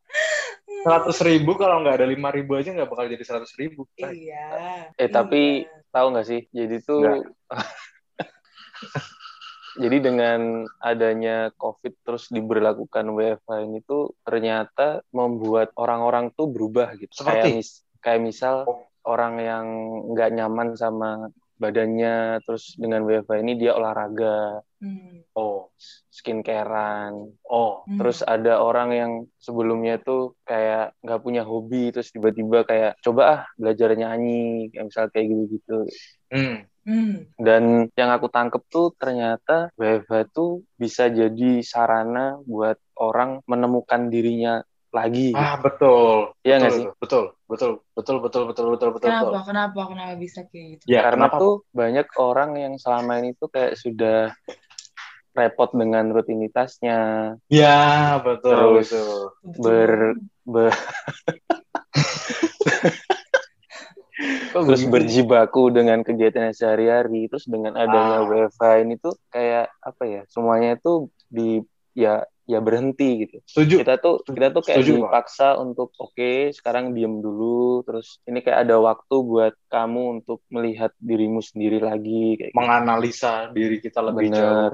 Seratus 0.82 1.18
ribu 1.22 1.54
kalau 1.54 1.78
nggak 1.84 2.02
ada 2.02 2.06
lima 2.10 2.34
ribu 2.34 2.58
aja 2.58 2.74
nggak 2.74 2.90
bakal 2.90 3.06
jadi 3.06 3.22
seratus 3.22 3.54
ribu. 3.54 3.86
Iya. 3.94 4.90
Eh 4.98 5.10
tapi 5.12 5.62
tahu 5.92 6.06
nggak 6.16 6.26
sih? 6.26 6.40
Jadi 6.50 6.76
tuh 6.82 7.22
jadi 9.82 9.96
dengan 10.04 10.68
adanya 10.84 11.48
COVID 11.56 12.04
terus 12.04 12.28
diberlakukan 12.28 13.08
WFH 13.08 13.50
ini 13.64 13.80
tuh 13.84 14.12
ternyata 14.20 15.00
membuat 15.16 15.72
orang-orang 15.80 16.28
tuh 16.36 16.52
berubah 16.52 16.92
gitu. 17.00 17.12
Seperti? 17.12 17.40
Kayak 17.40 17.56
mis 17.56 17.70
kayak 18.02 18.20
misal 18.20 18.54
Oh. 18.66 18.82
orang 19.06 19.34
yang 19.40 19.66
nggak 20.12 20.30
nyaman 20.34 20.68
sama 20.76 21.30
badannya 21.56 22.42
terus 22.42 22.74
dengan 22.74 23.06
WFH 23.06 23.38
ini 23.38 23.54
dia 23.54 23.78
olahraga, 23.78 24.60
Hmm. 24.82 25.22
Oh, 25.38 25.70
skincarean. 26.12 27.32
oh. 27.48 27.82
Hmm. 27.88 27.98
Terus 27.98 28.20
ada 28.22 28.60
orang 28.60 28.88
yang 28.92 29.12
sebelumnya 29.40 29.96
tuh 29.98 30.36
kayak 30.44 30.92
nggak 31.00 31.22
punya 31.24 31.42
hobi 31.42 31.90
terus 31.90 32.12
tiba-tiba 32.12 32.68
kayak 32.68 33.00
coba 33.00 33.22
ah 33.24 33.40
belajar 33.56 33.96
nyanyi 33.96 34.68
kayak 34.70 34.86
misal 34.92 35.04
kayak 35.08 35.26
gitu-gitu. 35.32 35.78
Hmm. 36.28 36.56
Hmm. 36.82 37.30
Dan 37.38 37.88
yang 37.94 38.10
aku 38.10 38.26
tangkep 38.26 38.62
tuh 38.66 38.90
ternyata 38.98 39.70
WFH 39.78 40.34
tuh 40.34 40.66
bisa 40.74 41.06
jadi 41.06 41.62
sarana 41.62 42.42
buat 42.42 42.76
orang 42.98 43.38
menemukan 43.46 44.10
dirinya 44.10 44.66
lagi. 44.92 45.32
Ah 45.32 45.56
betul. 45.56 46.36
Iya 46.44 46.58
betul, 46.58 46.60
nggak 46.60 46.72
sih? 46.76 46.86
Betul, 47.00 47.24
betul, 47.48 47.72
betul, 47.96 48.16
betul, 48.20 48.42
betul, 48.50 48.66
betul, 48.76 48.88
betul. 48.92 49.08
Kenapa? 49.08 49.24
betul. 49.32 49.42
Kenapa? 49.48 49.80
Kenapa 49.88 50.14
bisa 50.20 50.40
kayak 50.52 50.66
gitu? 50.76 50.84
Ya, 50.84 51.00
Karena 51.06 51.26
kenapa? 51.32 51.40
tuh 51.40 51.54
banyak 51.72 52.06
orang 52.20 52.50
yang 52.60 52.74
selama 52.76 53.12
ini 53.24 53.30
tuh 53.38 53.48
kayak 53.48 53.74
sudah 53.80 54.36
repot 55.32 55.68
dengan 55.72 56.08
rutinitasnya, 56.08 56.98
Ya, 57.48 58.16
betul, 58.20 58.52
Terus 58.52 58.88
betul. 58.92 59.20
ber, 59.58 59.90
ber- 60.44 60.72
terus 64.52 64.82
berjibaku 64.84 65.72
dengan 65.72 66.00
kegiatan 66.00 66.52
sehari-hari, 66.52 67.26
terus 67.26 67.44
dengan 67.44 67.74
adanya 67.74 68.20
Ah. 68.20 68.26
WFH 68.28 68.62
ini 68.80 68.94
tuh 68.96 69.12
kayak 69.28 69.68
apa 69.78 70.02
ya? 70.04 70.20
Semuanya 70.28 70.76
tuh 70.76 71.08
di 71.26 71.60
ya 71.92 72.22
ya 72.42 72.58
berhenti 72.58 73.24
gitu. 73.24 73.36
Setuju. 73.46 73.74
kita 73.80 73.94
tuh 73.96 74.14
kita 74.26 74.46
tuh 74.50 74.60
kayak 74.60 74.76
Setuju, 74.82 74.92
Pak. 74.92 74.98
dipaksa 75.08 75.46
untuk 75.56 75.88
oke 75.96 76.50
sekarang 76.52 76.90
diem 76.90 77.18
dulu 77.18 77.80
terus 77.82 78.18
ini 78.26 78.42
kayak 78.42 78.66
ada 78.66 78.76
waktu 78.76 79.14
buat 79.22 79.54
kamu 79.68 80.20
untuk 80.20 80.38
melihat 80.50 80.90
dirimu 80.98 81.38
sendiri 81.40 81.78
lagi 81.78 82.36
kayak 82.36 82.50
gitu. 82.50 82.58
Menganalisa 82.58 83.48
diri 83.50 83.78
kita 83.78 84.02
lebih 84.02 84.28
Bener. 84.28 84.36
jauh, 84.36 84.70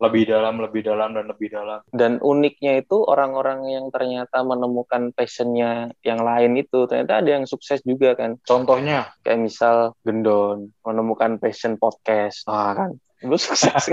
lebih 0.00 0.24
dalam, 0.24 0.56
lebih 0.56 0.80
dalam, 0.80 1.12
dan 1.12 1.28
lebih 1.28 1.48
dalam. 1.52 1.84
dan 1.92 2.16
uniknya 2.24 2.80
itu 2.80 3.04
orang-orang 3.04 3.68
yang 3.68 3.86
ternyata 3.92 4.40
menemukan 4.40 5.12
passionnya 5.12 5.92
yang 6.00 6.24
lain 6.24 6.56
itu 6.56 6.88
ternyata 6.88 7.20
ada 7.20 7.30
yang 7.36 7.44
sukses 7.44 7.84
juga 7.84 8.16
kan. 8.16 8.40
Contohnya, 8.48 9.12
kayak 9.20 9.44
misal 9.44 9.92
Gendon 10.00 10.72
menemukan 10.80 11.36
passion 11.36 11.76
podcast. 11.76 12.48
Ah. 12.48 12.72
Kan. 12.72 12.96
Lu 13.20 13.36
sukses 13.36 13.92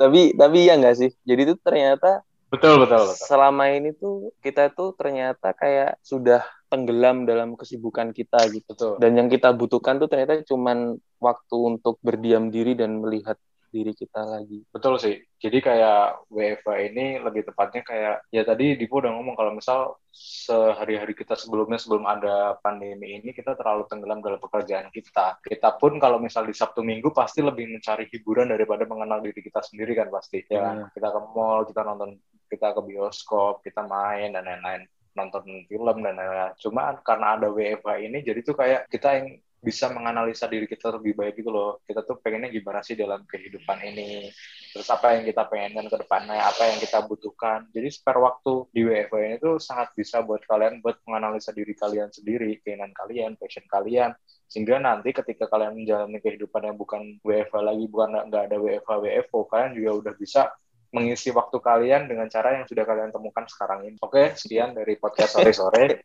tapi 0.00 0.32
tapi 0.38 0.58
ya 0.64 0.78
nggak 0.78 0.96
sih? 0.96 1.10
Jadi 1.26 1.40
itu 1.50 1.54
ternyata 1.58 2.22
betul, 2.50 2.82
betul, 2.82 3.02
betul. 3.08 3.26
selama 3.26 3.64
ini 3.70 3.90
tuh 3.94 4.34
kita 4.42 4.74
tuh 4.74 4.92
ternyata 4.98 5.54
kayak 5.54 5.96
sudah 6.02 6.42
tenggelam 6.70 7.26
dalam 7.26 7.58
kesibukan 7.58 8.14
kita 8.14 8.46
gitu. 8.54 8.70
Betul. 8.70 8.94
Dan 9.02 9.18
yang 9.18 9.28
kita 9.30 9.50
butuhkan 9.54 9.98
tuh 9.98 10.06
ternyata 10.06 10.42
cuman 10.46 10.98
waktu 11.18 11.56
untuk 11.58 11.98
berdiam 12.02 12.48
diri 12.48 12.78
dan 12.78 13.02
melihat 13.02 13.36
diri 13.70 13.94
kita 13.94 14.26
lagi. 14.26 14.66
Betul 14.68 14.98
sih. 14.98 15.22
Jadi 15.40 15.62
kayak 15.62 16.26
WFA 16.28 16.90
ini 16.90 17.22
lebih 17.22 17.46
tepatnya 17.48 17.86
kayak 17.86 18.26
ya 18.28 18.42
tadi 18.42 18.74
Dipo 18.74 18.98
udah 18.98 19.14
ngomong 19.14 19.38
kalau 19.38 19.54
misal 19.54 20.02
sehari-hari 20.10 21.14
kita 21.14 21.38
sebelumnya 21.38 21.78
sebelum 21.78 22.04
ada 22.04 22.58
pandemi 22.58 23.14
ini 23.22 23.30
kita 23.30 23.54
terlalu 23.54 23.86
tenggelam 23.86 24.20
dalam 24.20 24.42
pekerjaan 24.42 24.90
kita. 24.90 25.38
Kita 25.40 25.78
pun 25.78 25.96
kalau 26.02 26.18
misal 26.18 26.44
di 26.44 26.52
Sabtu 26.52 26.82
Minggu 26.82 27.14
pasti 27.14 27.40
lebih 27.40 27.70
mencari 27.70 28.10
hiburan 28.10 28.50
daripada 28.50 28.84
mengenal 28.84 29.22
diri 29.22 29.38
kita 29.40 29.62
sendiri 29.62 29.94
kan 29.96 30.10
pasti. 30.10 30.42
Ya? 30.50 30.90
Iya. 30.90 30.92
kita 30.92 31.08
ke 31.08 31.20
mall, 31.30 31.62
kita 31.64 31.80
nonton, 31.86 32.18
kita 32.50 32.74
ke 32.74 32.82
bioskop, 32.82 33.62
kita 33.62 33.86
main 33.86 34.34
dan 34.34 34.42
lain-lain 34.42 34.84
nonton 35.14 35.42
film 35.66 35.96
dan 36.02 36.14
lain-lain. 36.18 36.54
Cuma 36.58 36.98
karena 37.02 37.38
ada 37.38 37.48
WFH 37.50 37.88
ini 38.02 38.18
jadi 38.26 38.40
tuh 38.42 38.58
kayak 38.58 38.90
kita 38.90 39.08
yang 39.16 39.26
bisa 39.60 39.92
menganalisa 39.92 40.48
diri 40.48 40.64
kita 40.64 40.88
lebih 40.96 41.12
baik 41.12 41.44
gitu 41.44 41.52
loh. 41.52 41.84
Kita 41.84 42.00
tuh 42.00 42.16
pengennya 42.24 42.48
gimana 42.48 42.80
sih 42.80 42.96
dalam 42.96 43.28
kehidupan 43.28 43.78
ini. 43.92 44.32
Terus 44.72 44.88
apa 44.88 45.12
yang 45.12 45.28
kita 45.28 45.44
pengenkan 45.52 45.86
ke 45.92 45.96
depannya, 46.00 46.40
apa 46.40 46.72
yang 46.72 46.78
kita 46.80 47.04
butuhkan. 47.04 47.68
Jadi 47.68 47.88
spare 47.92 48.20
waktu 48.24 48.72
di 48.72 48.80
WFH 48.88 49.16
ini 49.20 49.36
tuh 49.36 49.60
sangat 49.60 49.92
bisa 49.92 50.24
buat 50.24 50.40
kalian 50.48 50.80
buat 50.80 50.96
menganalisa 51.04 51.52
diri 51.52 51.76
kalian 51.76 52.08
sendiri, 52.08 52.56
keinginan 52.64 52.96
kalian, 52.96 53.36
passion 53.36 53.64
kalian. 53.68 54.16
Sehingga 54.48 54.80
nanti 54.80 55.12
ketika 55.12 55.46
kalian 55.46 55.76
menjalani 55.76 56.18
kehidupan 56.24 56.64
yang 56.64 56.76
bukan 56.80 57.20
WFH 57.20 57.56
lagi, 57.60 57.84
bukan 57.86 58.08
nggak 58.32 58.44
ada 58.50 58.56
WFH, 58.56 58.90
WFO, 58.96 59.38
kalian 59.46 59.72
juga 59.76 59.90
udah 60.08 60.14
bisa 60.16 60.42
mengisi 60.90 61.30
waktu 61.30 61.58
kalian 61.62 62.10
dengan 62.10 62.26
cara 62.26 62.58
yang 62.58 62.66
sudah 62.66 62.82
kalian 62.82 63.14
temukan 63.14 63.46
sekarang 63.46 63.86
ini. 63.86 63.96
Oke, 64.02 64.34
sekian 64.34 64.74
dari 64.74 64.98
podcast 64.98 65.38
sore-sore. 65.38 66.02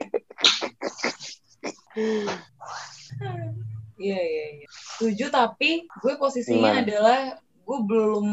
Iya 3.95 4.19
iya 4.19 4.45
iya. 4.59 4.67
Setuju 4.69 5.31
tapi 5.31 5.87
gue 5.87 6.13
posisinya 6.19 6.75
Gimana? 6.75 6.83
adalah 6.83 7.19
gue 7.65 7.79
belum 7.81 8.27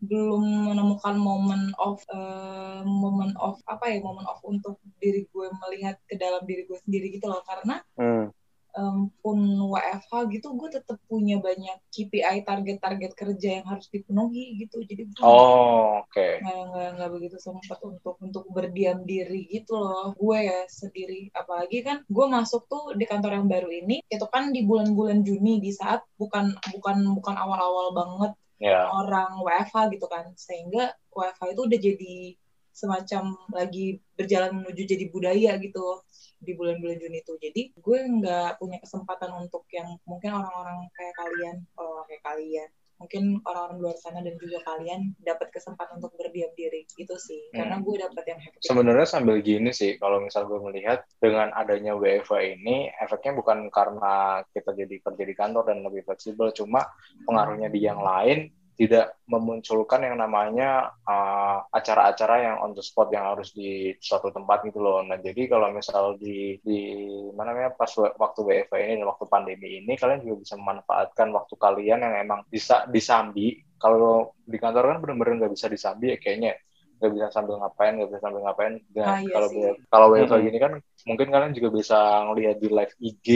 belum 0.00 0.42
menemukan 0.72 1.14
momen 1.20 1.76
of 1.76 2.00
eh, 2.08 2.80
momen 2.86 3.36
of 3.36 3.60
apa 3.68 3.84
ya 3.92 4.00
momen 4.00 4.24
of 4.24 4.40
untuk 4.48 4.80
diri 4.96 5.28
gue 5.28 5.46
melihat 5.66 6.00
ke 6.08 6.16
dalam 6.16 6.40
diri 6.48 6.64
gue 6.64 6.78
sendiri 6.86 7.12
gitu 7.12 7.28
loh 7.28 7.44
karena 7.44 7.84
Hmm. 7.98 8.32
Em, 8.78 9.10
pun 9.18 9.38
WFH 9.68 10.12
gitu 10.30 10.54
gue 10.54 10.68
tetap 10.70 10.96
punya 11.10 11.42
banyak 11.42 11.82
KPI 11.90 12.46
target-target 12.46 13.12
kerja 13.12 13.48
yang 13.58 13.66
harus 13.66 13.90
dipenuhi 13.90 14.54
gitu 14.62 14.78
jadi 14.86 15.02
gue 15.04 15.18
Oh, 15.20 15.98
oke. 16.06 16.26
nggak 16.38 16.62
nggak 16.70 16.88
nggak 16.94 17.10
begitu 17.10 17.36
sempat 17.42 17.82
untuk 17.82 18.14
untuk 18.22 18.46
berdiam 18.48 19.02
diri 19.02 19.50
gitu 19.50 19.74
loh 19.74 20.14
gue 20.14 20.38
ya 20.38 20.60
sendiri 20.70 21.34
apalagi 21.34 21.82
kan 21.82 22.06
gue 22.06 22.26
masuk 22.30 22.70
tuh 22.70 22.94
di 22.94 23.02
kantor 23.02 23.42
yang 23.42 23.48
baru 23.50 23.68
ini 23.68 24.06
itu 24.06 24.26
kan 24.30 24.54
di 24.54 24.62
bulan-bulan 24.62 25.26
Juni 25.26 25.58
di 25.58 25.74
saat 25.74 26.06
bukan 26.14 26.54
bukan 26.70 26.96
bukan 27.18 27.34
awal-awal 27.34 27.90
banget 27.92 28.32
Ya. 28.58 28.90
orang 28.90 29.38
WFH 29.46 29.94
gitu 29.94 30.10
kan 30.10 30.34
sehingga 30.34 30.90
WFH 31.14 31.54
itu 31.54 31.60
udah 31.62 31.78
jadi 31.78 32.16
semacam 32.78 33.34
lagi 33.50 33.98
berjalan 34.14 34.62
menuju 34.62 34.82
jadi 34.86 35.04
budaya 35.10 35.58
gitu 35.58 36.06
di 36.38 36.54
bulan-bulan 36.54 37.02
Juni 37.02 37.18
itu 37.18 37.34
jadi 37.42 37.62
gue 37.74 37.98
nggak 38.22 38.62
punya 38.62 38.78
kesempatan 38.78 39.34
untuk 39.42 39.66
yang 39.74 39.98
mungkin 40.06 40.38
orang-orang 40.38 40.86
kayak 40.94 41.14
kalian 41.18 41.56
oh 41.74 42.06
kayak 42.06 42.22
kalian 42.22 42.70
mungkin 42.98 43.38
orang-orang 43.46 43.78
luar 43.78 43.96
sana 43.96 44.20
dan 44.26 44.34
juga 44.42 44.58
kalian 44.66 45.14
dapat 45.22 45.54
kesempatan 45.54 46.02
untuk 46.02 46.18
berdiam 46.18 46.50
diri. 46.58 46.82
Gitu 46.98 47.14
sih 47.14 47.46
karena 47.54 47.78
Hmm. 47.78 47.86
gue 47.86 47.96
dapat 48.02 48.24
yang 48.26 48.40
hektik. 48.42 48.66
Sebenarnya 48.66 49.06
sambil 49.06 49.38
gini 49.38 49.70
sih, 49.70 49.96
kalau 50.02 50.18
misal 50.18 50.50
gue 50.50 50.58
melihat 50.58 51.06
dengan 51.22 51.54
adanya 51.54 51.94
WFH 51.94 52.58
ini, 52.58 52.90
efeknya 52.98 53.38
bukan 53.38 53.70
karena 53.70 54.42
kita 54.50 54.74
jadi 54.74 54.96
kerja 54.98 55.24
di 55.24 55.34
kantor 55.38 55.70
dan 55.70 55.86
lebih 55.86 56.02
fleksibel, 56.04 56.50
cuma 56.50 56.90
pengaruhnya 57.22 57.70
di 57.70 57.80
yang 57.86 58.02
lain 58.02 58.50
tidak 58.78 59.18
memunculkan 59.26 60.06
yang 60.06 60.16
namanya 60.22 60.94
uh, 61.02 61.66
acara-acara 61.74 62.34
yang 62.46 62.56
on 62.62 62.72
the 62.78 62.84
spot 62.86 63.10
yang 63.10 63.26
harus 63.34 63.50
di 63.50 63.90
suatu 63.98 64.30
tempat 64.30 64.62
gitu 64.70 64.78
loh. 64.78 65.02
Nah 65.02 65.18
jadi 65.18 65.50
kalau 65.50 65.74
misal 65.74 66.14
di 66.14 66.62
di 66.62 66.78
mana 67.34 67.50
namanya 67.50 67.74
pas 67.74 67.90
wa- 67.98 68.14
waktu 68.14 68.40
WFH 68.46 68.78
ini 68.86 68.94
dan 69.02 69.06
waktu 69.10 69.26
pandemi 69.26 69.82
ini 69.82 69.98
kalian 69.98 70.22
juga 70.22 70.46
bisa 70.46 70.54
memanfaatkan 70.54 71.28
waktu 71.34 71.54
kalian 71.58 71.98
yang 72.06 72.14
emang 72.22 72.40
bisa 72.46 72.86
disambi. 72.86 73.58
Kalau 73.82 74.30
di 74.46 74.58
kantor 74.62 74.94
kan 74.94 74.98
bener-bener 75.02 75.34
nggak 75.42 75.54
bisa 75.58 75.66
disambi 75.66 76.14
ya 76.14 76.18
kayaknya 76.22 76.54
nggak 76.98 77.12
bisa 77.14 77.26
sambil 77.30 77.54
ngapain 77.62 77.92
nggak 77.96 78.08
bisa 78.10 78.20
sambil 78.24 78.40
ngapain 78.44 78.74
Dan 78.90 79.06
Ah, 79.06 79.18
iya 79.22 79.30
kalau 79.34 79.48
kalau 79.92 80.06
WFH 80.12 80.34
Mm-mm. 80.34 80.46
gini 80.46 80.58
kan 80.58 80.72
mungkin 81.06 81.28
kalian 81.30 81.52
juga 81.56 81.68
bisa 81.78 81.98
ngelihat 82.26 82.56
di 82.58 82.68
live 82.68 82.94
IG 83.00 83.26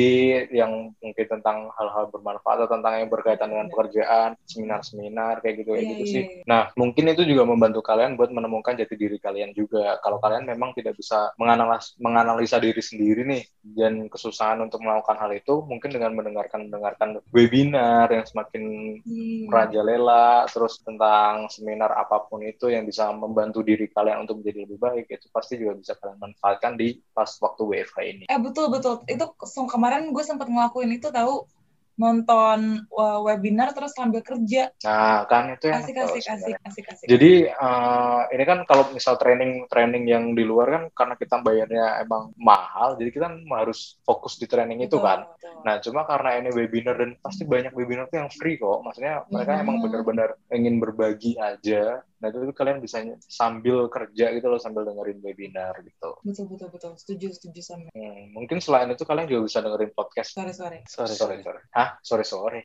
yang 0.53 0.92
mungkin 0.98 1.27
tentang 1.31 1.70
hal-hal 1.79 2.11
bermanfaat 2.12 2.57
atau 2.66 2.70
tentang 2.75 2.94
yang 3.01 3.09
berkaitan 3.09 3.48
dengan 3.55 3.68
pekerjaan 3.72 4.31
seminar-seminar 4.44 5.40
kayak 5.40 5.55
gitu 5.62 5.70
kayak 5.72 5.87
Iya, 5.87 5.92
gitu 5.96 6.05
iya, 6.05 6.12
sih 6.12 6.25
iya. 6.29 6.42
nah 6.44 6.62
mungkin 6.75 7.05
itu 7.12 7.22
juga 7.25 7.42
membantu 7.48 7.81
kalian 7.81 8.18
buat 8.18 8.31
menemukan 8.35 8.75
jati 8.77 8.94
diri 8.98 9.16
kalian 9.22 9.51
juga 9.55 9.96
kalau 10.05 10.18
kalian 10.18 10.44
memang 10.44 10.75
tidak 10.77 10.94
bisa 10.98 11.31
menganalisa, 11.40 11.94
menganalisa 12.03 12.57
diri 12.61 12.83
sendiri 12.83 13.22
nih 13.25 13.42
dan 13.62 14.11
kesusahan 14.12 14.59
untuk 14.61 14.83
melakukan 14.83 15.16
hal 15.16 15.31
itu 15.33 15.55
mungkin 15.64 15.90
dengan 15.94 16.12
mendengarkan 16.18 16.66
mendengarkan 16.68 17.09
webinar 17.33 18.11
yang 18.11 18.27
semakin 18.27 18.62
Hmm. 19.03 19.44
merajalela 19.51 20.46
terus 20.48 20.79
tentang 20.81 21.51
seminar 21.51 21.90
apa 21.92 22.22
pun 22.25 22.40
itu 22.40 22.70
yang 22.70 22.87
bisa 22.87 23.11
membantu 23.12 23.51
diri 23.60 23.92
kalian 23.92 24.24
untuk 24.24 24.40
menjadi 24.40 24.64
lebih 24.64 24.80
baik 24.80 25.04
itu 25.12 25.28
pasti 25.28 25.60
juga 25.60 25.76
bisa 25.76 25.92
kalian 26.00 26.16
manfaatkan 26.16 26.80
di 26.80 26.96
pas 27.12 27.28
waktu 27.28 27.62
WFH 27.68 27.98
ini. 28.08 28.24
Eh 28.32 28.40
betul 28.40 28.72
betul. 28.72 29.04
Itu 29.04 29.36
kemarin 29.68 30.08
gue 30.16 30.24
sempat 30.24 30.48
ngelakuin 30.48 30.96
itu 30.96 31.12
tahu 31.12 31.44
nonton 31.92 32.88
uh, 32.88 33.20
webinar 33.20 33.76
terus 33.76 33.92
sambil 33.92 34.24
kerja. 34.24 34.72
Nah 34.80 35.28
kan 35.28 35.52
itu 35.52 35.68
yang 35.68 35.84
Asik 35.84 35.96
asik 36.00 36.24
asik 36.24 36.24
sebenarnya. 36.24 36.58
asik 36.64 36.86
asik. 36.88 37.06
Jadi 37.06 37.32
eh, 37.52 38.20
ini 38.32 38.44
kan 38.48 38.58
kalau 38.64 38.88
misal 38.96 39.20
training 39.20 39.68
training 39.68 40.08
yang 40.08 40.32
di 40.32 40.40
luar 40.40 40.66
kan 40.72 40.82
karena 40.96 41.14
kita 41.20 41.36
bayarnya 41.44 42.00
emang 42.00 42.32
mahal, 42.40 42.96
jadi 42.96 43.12
kita 43.12 43.28
harus 43.52 44.00
fokus 44.08 44.40
di 44.40 44.48
training 44.48 44.80
itu 44.82 44.96
Betul, 44.96 45.04
kan. 45.04 45.18
betul. 45.36 45.52
Nah, 45.62 45.74
cuma 45.78 46.00
karena 46.08 46.30
ini 46.40 46.50
webinar 46.50 46.96
dan 46.96 47.14
pasti 47.20 47.44
banyak 47.44 47.70
webinar 47.76 48.08
tuh 48.08 48.24
yang 48.24 48.32
free 48.32 48.56
kok. 48.56 48.82
Maksudnya 48.82 49.28
mereka 49.28 49.52
emang 49.60 49.76
Mhm. 49.78 49.84
benar-benar 49.86 50.28
ingin 50.50 50.80
berbagi 50.80 51.36
aja. 51.38 52.00
Nah, 52.22 52.30
itu 52.30 52.38
tuh 52.38 52.54
kalian 52.54 52.78
bisa 52.78 53.02
sambil 53.26 53.90
kerja 53.90 54.30
gitu 54.30 54.46
loh, 54.46 54.62
sambil 54.62 54.87
dengerin 54.87 55.18
webinar 55.26 55.74
gitu. 55.82 56.14
betul 56.22 56.46
betul 56.54 56.68
betul. 56.70 56.92
Setuju 56.94 57.35
setuju 57.35 57.61
sama. 57.66 57.90
Hmm, 57.90 58.30
mungkin 58.30 58.62
selain 58.62 58.94
itu 58.94 59.02
kalian 59.02 59.26
juga 59.26 59.42
bisa 59.50 59.58
dengerin 59.58 59.90
podcast. 59.90 60.38
Sore 60.38 60.54
sore. 60.54 60.78
Sorry, 60.87 61.14
Sore, 61.18 61.18
sorry. 61.18 61.42
sore. 61.42 61.61
Hah? 61.74 61.88
Sore, 61.98 62.22
sore. 62.24 62.61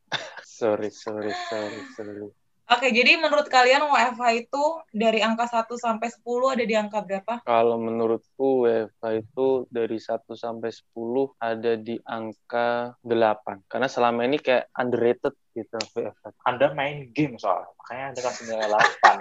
Sorry, 0.46 0.90
sorry, 0.94 1.34
sorry, 1.50 1.82
sorry. 1.98 2.30
Oke, 2.68 2.92
jadi 2.92 3.16
menurut 3.16 3.48
kalian 3.48 3.88
WFH 3.88 4.24
itu 4.44 4.64
dari 4.92 5.24
angka 5.24 5.48
1 5.48 5.72
sampai 5.80 6.12
10 6.12 6.52
ada 6.52 6.64
di 6.68 6.76
angka 6.76 7.00
berapa? 7.00 7.40
Kalau 7.48 7.80
menurutku 7.80 8.68
WFH 8.68 9.04
itu 9.24 9.64
dari 9.72 9.96
1 9.96 10.36
sampai 10.36 10.76
10 10.76 11.32
ada 11.40 11.80
di 11.80 11.96
angka 12.04 13.00
8. 13.08 13.72
Karena 13.72 13.88
selama 13.88 14.28
ini 14.28 14.36
kayak 14.44 14.68
underrated 14.76 15.32
gitu 15.56 15.80
WFH. 15.96 16.44
Anda 16.44 16.76
main 16.76 17.08
game 17.16 17.40
soalnya, 17.40 17.72
makanya 17.80 18.06
Anda 18.12 18.22
kasih 18.28 18.44
nilai 18.52 18.68
8. 18.68 19.16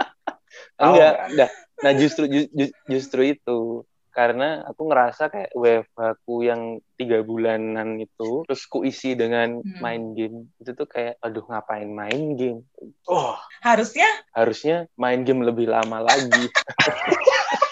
Tahu 0.80 0.84
Enggak, 0.96 1.12
nggak? 1.12 1.28
enggak. 1.28 1.50
Nah 1.82 1.92
justru 2.00 2.24
ju- 2.24 2.50
ju- 2.56 2.76
justru 2.88 3.20
itu 3.36 3.58
karena 4.12 4.60
aku 4.68 4.92
ngerasa 4.92 5.32
kayak 5.32 5.50
WFH 5.56 6.00
ku 6.22 6.44
yang 6.44 6.78
tiga 6.94 7.24
bulanan 7.24 7.96
itu 7.96 8.44
terus 8.44 8.68
ku 8.68 8.84
isi 8.84 9.16
dengan 9.16 9.58
Hmm. 9.64 9.80
main 9.80 10.02
game 10.12 10.52
itu 10.60 10.70
tuh 10.72 10.84
kayak 10.84 11.16
aduh 11.18 11.42
ngapain 11.48 11.88
main 11.88 12.36
game? 12.36 12.60
Oh, 13.08 13.34
Harusnya? 13.64 14.06
Harusnya 14.30 14.86
main 14.94 15.24
game 15.24 15.42
lebih 15.42 15.66
lama 15.66 16.04
lagi 16.04 16.44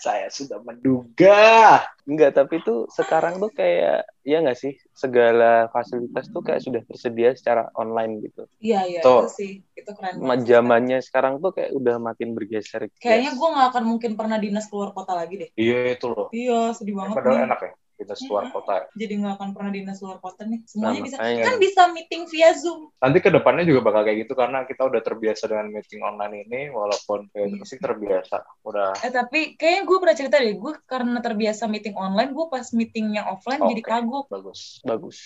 saya 0.00 0.26
sudah 0.32 0.58
menduga. 0.64 1.84
enggak 2.08 2.32
tapi 2.34 2.58
tuh 2.66 2.90
sekarang 2.90 3.38
tuh 3.38 3.52
kayak 3.54 4.02
ya 4.26 4.42
nggak 4.42 4.58
sih 4.58 4.74
segala 4.90 5.70
fasilitas 5.70 6.26
tuh 6.32 6.42
kayak 6.42 6.58
sudah 6.64 6.82
tersedia 6.82 7.30
secara 7.38 7.70
online 7.78 8.18
gitu 8.24 8.48
iya 8.58 8.82
iya 8.88 9.00
Tuh. 9.04 9.28
itu 9.28 9.30
sih. 9.36 9.52
Itu 9.76 9.94
keren 9.94 10.18
banget. 10.20 10.48
zamannya 10.50 10.98
sekarang 11.00 11.38
tuh 11.38 11.54
kayak 11.54 11.70
udah 11.72 11.96
makin 12.02 12.28
bergeser 12.34 12.90
Kayaknya 12.98 13.30
gue 13.38 13.48
nggak 13.54 13.68
akan 13.72 13.84
mungkin 13.86 14.12
pernah 14.18 14.36
dinas 14.36 14.66
keluar 14.68 14.90
kota 14.92 15.12
lagi 15.16 15.34
deh. 15.40 15.48
Iya 15.54 15.96
itu 15.96 16.06
loh. 16.10 16.28
Iya, 16.34 16.74
sedih 16.76 16.94
banget 16.98 17.14
Padahal 17.16 17.36
nih. 17.36 17.46
enak 17.48 17.60
ya, 17.62 17.72
kita 18.00 18.16
keluar 18.16 18.48
Iya. 18.48 18.52
kota. 18.52 18.74
Jadi 18.96 19.12
nggak 19.20 19.34
akan 19.36 19.48
pernah 19.52 19.70
dinas 19.70 19.98
luar 20.00 20.18
kota 20.18 20.42
nih. 20.42 20.60
Semuanya 20.64 20.90
Nah, 20.90 21.04
bisa. 21.04 21.16
makanya. 21.20 21.44
Kan 21.44 21.54
bisa 21.60 21.82
meeting 21.92 22.22
via 22.26 22.50
Zoom. 22.56 22.80
Nanti 22.96 23.18
ke 23.20 23.28
depannya 23.28 23.64
juga 23.64 23.80
bakal 23.82 24.02
kayak 24.02 24.18
gitu 24.24 24.32
karena 24.32 24.58
kita 24.64 24.82
udah 24.82 25.00
terbiasa 25.00 25.44
dengan 25.44 25.66
meeting 25.68 26.00
online 26.00 26.34
ini 26.42 26.60
walaupun 26.70 27.28
ya, 27.30 27.44
Iya. 27.44 27.56
pasti 27.60 27.76
terbiasa. 27.76 28.36
Udah 28.64 28.88
Eh 28.98 29.10
tapi 29.10 29.40
kayaknya 29.54 29.82
gue 29.84 29.96
pernah 29.98 30.16
cerita 30.16 30.36
deh, 30.36 30.54
gue 30.54 30.72
karena 30.84 31.18
terbiasa 31.20 31.64
meeting 31.66 31.94
online, 31.94 32.32
gue 32.32 32.46
pas 32.48 32.66
meeting 32.72 33.06
yang 33.14 33.26
offline 33.28 33.60
jadi 33.62 33.82
Oke. 33.82 33.90
kagok. 33.90 34.24
bagus. 34.28 34.80
bagus 34.82 35.18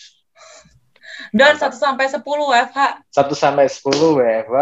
Dan. 1.31 1.55
1 1.55 1.71
sampai 1.71 2.07
10 2.09 2.25
WFH. 2.43 2.79
1 3.13 3.35
sampai 3.35 3.67
10 3.69 4.19
WFH 4.19 4.57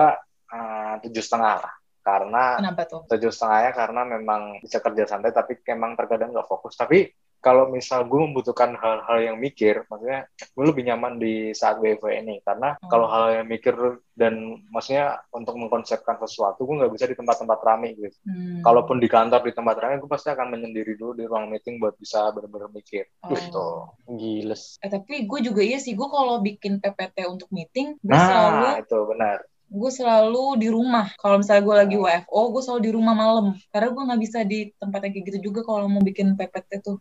eh, 0.53 0.95
tujuh 1.07 1.23
setengah 1.23 1.55
lah. 1.65 1.75
Karena 2.03 2.59
tujuh 3.07 3.31
setengahnya 3.31 3.71
karena 3.73 4.03
memang 4.05 4.59
bisa 4.59 4.83
kerja 4.83 5.07
santai 5.07 5.31
tapi 5.31 5.55
emang 5.65 5.95
terkadang 5.95 6.35
nggak 6.35 6.51
fokus. 6.51 6.75
Tapi 6.75 7.07
kalau 7.43 7.67
misal 7.69 8.07
gue 8.07 8.21
membutuhkan 8.23 8.79
hal-hal 8.79 9.19
yang 9.19 9.37
mikir, 9.37 9.83
maksudnya 9.91 10.25
gue 10.31 10.65
lebih 10.65 10.87
nyaman 10.87 11.19
di 11.19 11.51
saat 11.51 11.83
WFH 11.83 12.23
ini 12.23 12.39
karena 12.41 12.79
Hmm. 12.79 12.87
kalau 12.87 13.11
hal 13.11 13.43
yang 13.43 13.47
mikir 13.51 13.75
dan 14.15 14.39
maksudnya 14.71 15.19
untuk 15.35 15.59
mengkonsepkan 15.59 16.23
sesuatu 16.23 16.63
gue 16.63 16.79
nggak 16.79 16.93
bisa 16.95 17.11
di 17.11 17.19
tempat-tempat 17.19 17.59
ramai 17.61 17.99
gitu. 17.99 18.15
Hmm. 18.23 18.63
Kalaupun 18.63 19.03
di 19.03 19.11
kantor 19.11 19.43
di 19.43 19.53
tempat 19.53 19.75
ramai 19.77 19.99
gue 19.99 20.07
pasti 20.07 20.31
akan 20.31 20.47
menyendiri 20.49 20.95
dulu 20.95 21.19
di 21.19 21.27
ruang 21.27 21.51
meeting 21.51 21.83
buat 21.83 21.99
bisa 21.99 22.31
benar-benar 22.31 22.71
mikir. 22.71 23.11
Oh. 23.21 23.35
Gitu. 23.35 23.67
Giles. 24.15 24.79
Eh 24.79 24.87
tapi 24.87 25.27
gue 25.27 25.41
juga 25.43 25.67
iya 25.67 25.83
sih, 25.83 25.93
gue 25.93 26.07
kalau 26.07 26.39
bikin 26.39 26.79
PPT 26.79 27.27
untuk 27.27 27.51
meeting, 27.51 27.99
gue 27.99 28.15
selalu 28.15 28.63
Nah, 28.63 28.79
itu 28.79 28.99
benar. 29.11 29.39
gue 29.73 29.89
selalu 29.91 30.45
di 30.61 30.69
rumah. 30.69 31.09
Kalau 31.17 31.41
misalnya 31.41 31.65
gue 31.65 31.77
lagi. 31.81 31.97
WFO, 31.97 32.41
gue 32.53 32.61
selalu 32.63 32.81
di 32.85 32.93
rumah 32.93 33.15
malam. 33.17 33.47
Karena 33.73 33.89
gue 33.89 34.03
nggak 34.05 34.21
bisa 34.21 34.39
di 34.45 34.69
tempat 34.77 35.01
yang 35.03 35.13
kayak 35.17 35.27
gitu 35.33 35.39
juga 35.49 35.65
kalau 35.65 35.89
mau 35.89 36.05
bikin 36.05 36.37
PPT 36.37 36.85
tuh. 36.85 37.01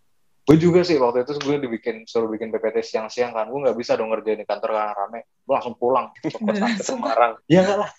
Gue 0.51 0.59
juga 0.59 0.83
sih 0.83 0.99
waktu 0.99 1.23
itu 1.23 1.39
gue 1.39 1.55
dibikin 1.57 2.03
suruh 2.03 2.27
bikin 2.27 2.51
PPT 2.51 2.83
siang-siang 2.83 3.31
kan, 3.31 3.47
gue 3.47 3.55
nggak 3.55 3.77
bisa 3.79 3.95
dong 3.95 4.11
ngerjain 4.11 4.35
di 4.35 4.43
kantor 4.43 4.75
karena 4.75 4.91
rame. 4.91 5.19
Gue 5.47 5.53
langsung 5.55 5.79
pulang 5.79 6.11
ke 6.19 6.27
Sumpah. 6.27 6.75
Semarang. 6.75 7.33
Iya 7.47 7.59
nggak 7.63 7.77
lah. 7.79 7.89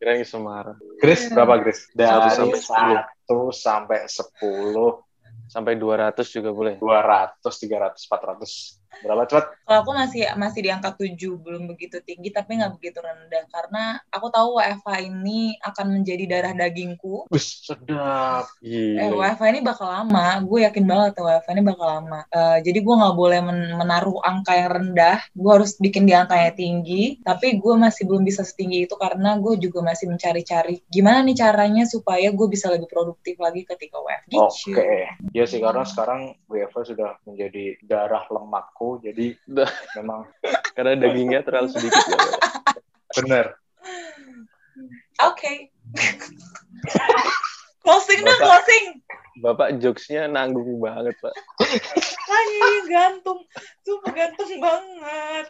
Kirain 0.00 0.18
ke 0.18 0.26
Semarang. 0.26 0.76
Chris 0.96 1.20
Iya. 1.22 1.32
berapa 1.36 1.54
Chris? 1.60 1.78
Dari 1.92 2.28
satu 2.32 3.52
sampai 3.52 4.08
sepuluh, 4.08 5.04
Sampai 5.44 5.76
200 5.76 6.24
juga 6.32 6.50
boleh. 6.50 6.80
dua 6.80 7.04
ratus, 7.04 7.60
tiga 7.60 7.76
ratus, 7.84 8.08
empat 8.08 8.20
ratus. 8.32 8.80
Berapa 9.02 9.24
cepat? 9.26 9.44
Kalau 9.64 9.78
aku 9.80 9.92
masih 9.96 10.22
masih 10.36 10.60
di 10.60 10.70
angka 10.70 10.92
7, 10.92 11.16
belum 11.40 11.66
begitu 11.66 11.98
tinggi, 12.04 12.28
tapi 12.28 12.60
nggak 12.60 12.76
begitu 12.76 13.00
rendah. 13.00 13.44
Karena 13.48 13.82
aku 14.12 14.28
tahu 14.28 14.60
WFH 14.60 14.88
ini 15.02 15.56
akan 15.58 15.86
menjadi 16.00 16.24
darah 16.28 16.52
dagingku. 16.52 17.26
Wih, 17.32 17.40
sedap. 17.42 18.44
Eh. 18.60 19.08
WFH 19.08 19.44
ini 19.50 19.60
bakal 19.64 19.88
lama. 19.88 20.38
Gue 20.44 20.68
yakin 20.68 20.84
banget 20.84 21.16
WFH 21.16 21.48
ini 21.50 21.62
bakal 21.64 21.86
lama. 21.88 22.20
Eh, 22.28 22.58
jadi 22.60 22.78
gue 22.78 22.94
nggak 22.94 23.16
boleh 23.16 23.40
men- 23.40 23.74
menaruh 23.74 24.20
angka 24.20 24.52
yang 24.52 24.70
rendah. 24.70 25.18
Gue 25.32 25.50
harus 25.56 25.80
bikin 25.80 26.04
di 26.04 26.12
angka 26.12 26.36
yang 26.36 26.54
tinggi. 26.54 27.02
Tapi 27.24 27.56
gue 27.56 27.74
masih 27.74 28.04
belum 28.04 28.22
bisa 28.22 28.44
setinggi 28.44 28.84
itu 28.84 28.94
karena 28.94 29.40
gue 29.40 29.56
juga 29.56 29.80
masih 29.80 30.12
mencari-cari 30.12 30.84
gimana 30.92 31.24
nih 31.24 31.40
caranya 31.40 31.88
supaya 31.88 32.28
gue 32.28 32.46
bisa 32.46 32.68
lebih 32.68 32.86
produktif 32.86 33.40
lagi 33.40 33.64
ketika 33.64 33.96
WFH. 33.96 34.36
Oke, 34.36 34.52
Gitu. 34.64 34.80
ya 35.32 35.44
sih 35.48 35.58
karena 35.58 35.84
sekarang 35.84 36.20
WFH 36.46 36.92
sudah 36.92 37.10
menjadi 37.24 37.80
darah 37.80 38.24
lemakku, 38.28 38.83
jadi 39.00 39.26
Dah. 39.44 39.70
memang 39.96 40.26
Karena 40.76 40.98
dagingnya 40.98 41.40
terlalu 41.46 41.70
sedikit. 41.70 42.02
ya. 42.02 42.18
benar. 43.22 43.46
Oke. 45.22 45.70
closing 47.84 48.20
dah, 48.24 48.34
Bapak- 48.34 48.42
closing. 48.42 48.84
Bapak 49.34 49.68
jokesnya 49.82 50.30
nanggung 50.30 50.78
banget, 50.78 51.14
Pak. 51.18 51.34
Lagi 52.26 52.62
gantung. 52.86 53.42
Sumpah 53.82 54.12
gantung 54.14 54.50
banget. 54.62 55.46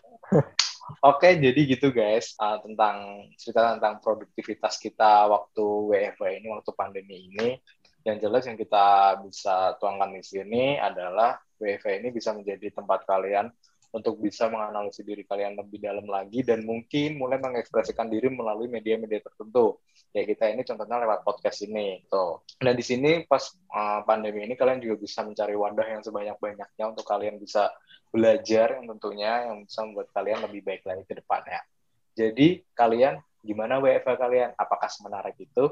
Oke, 1.05 1.37
jadi 1.41 1.61
gitu 1.65 1.93
guys 1.93 2.33
uh, 2.37 2.61
tentang 2.61 3.29
cerita 3.41 3.77
tentang 3.77 4.01
produktivitas 4.01 4.77
kita 4.77 5.29
waktu 5.29 5.65
WFH 5.65 6.25
ini, 6.41 6.47
waktu 6.53 6.71
pandemi 6.77 7.29
ini. 7.33 7.49
Yang 8.05 8.29
jelas 8.29 8.43
yang 8.45 8.57
kita 8.61 9.17
bisa 9.25 9.77
tuangkan 9.81 10.13
di 10.13 10.21
sini 10.21 10.77
adalah 10.77 11.41
WFH 11.65 12.05
ini 12.05 12.13
bisa 12.13 12.37
menjadi 12.37 12.69
tempat 12.77 13.09
kalian 13.09 13.49
untuk 13.95 14.19
bisa 14.19 14.51
menganalisis 14.51 15.07
diri 15.07 15.23
kalian 15.23 15.55
lebih 15.55 15.79
dalam 15.79 16.03
lagi 16.11 16.43
dan 16.43 16.67
mungkin 16.67 17.15
mulai 17.15 17.39
mengekspresikan 17.39 18.11
diri 18.11 18.27
melalui 18.27 18.67
media-media 18.67 19.23
tertentu. 19.23 19.79
Ya 20.11 20.27
kita 20.27 20.51
ini 20.51 20.67
contohnya 20.67 20.99
lewat 21.07 21.23
podcast 21.23 21.63
ini. 21.63 22.03
Tuh. 22.11 22.43
Dan 22.59 22.75
di 22.75 22.83
sini 22.83 23.23
pas 23.23 23.55
uh, 23.71 24.03
pandemi 24.03 24.43
ini 24.43 24.59
kalian 24.59 24.83
juga 24.83 24.99
bisa 24.99 25.23
mencari 25.23 25.55
wadah 25.55 25.87
yang 25.87 26.03
sebanyak-banyaknya 26.03 26.85
untuk 26.91 27.07
kalian 27.07 27.39
bisa 27.39 27.71
belajar 28.11 28.83
yang 28.83 28.91
tentunya 28.99 29.47
yang 29.47 29.63
bisa 29.63 29.87
membuat 29.87 30.11
kalian 30.11 30.43
lebih 30.43 30.61
baik 30.67 30.83
lagi 30.83 31.07
ke 31.07 31.15
depannya. 31.15 31.63
Jadi 32.19 32.67
kalian 32.75 33.23
gimana 33.47 33.79
WFH 33.79 34.11
kalian? 34.19 34.51
Apakah 34.59 34.91
semenarik 34.91 35.39
itu? 35.39 35.71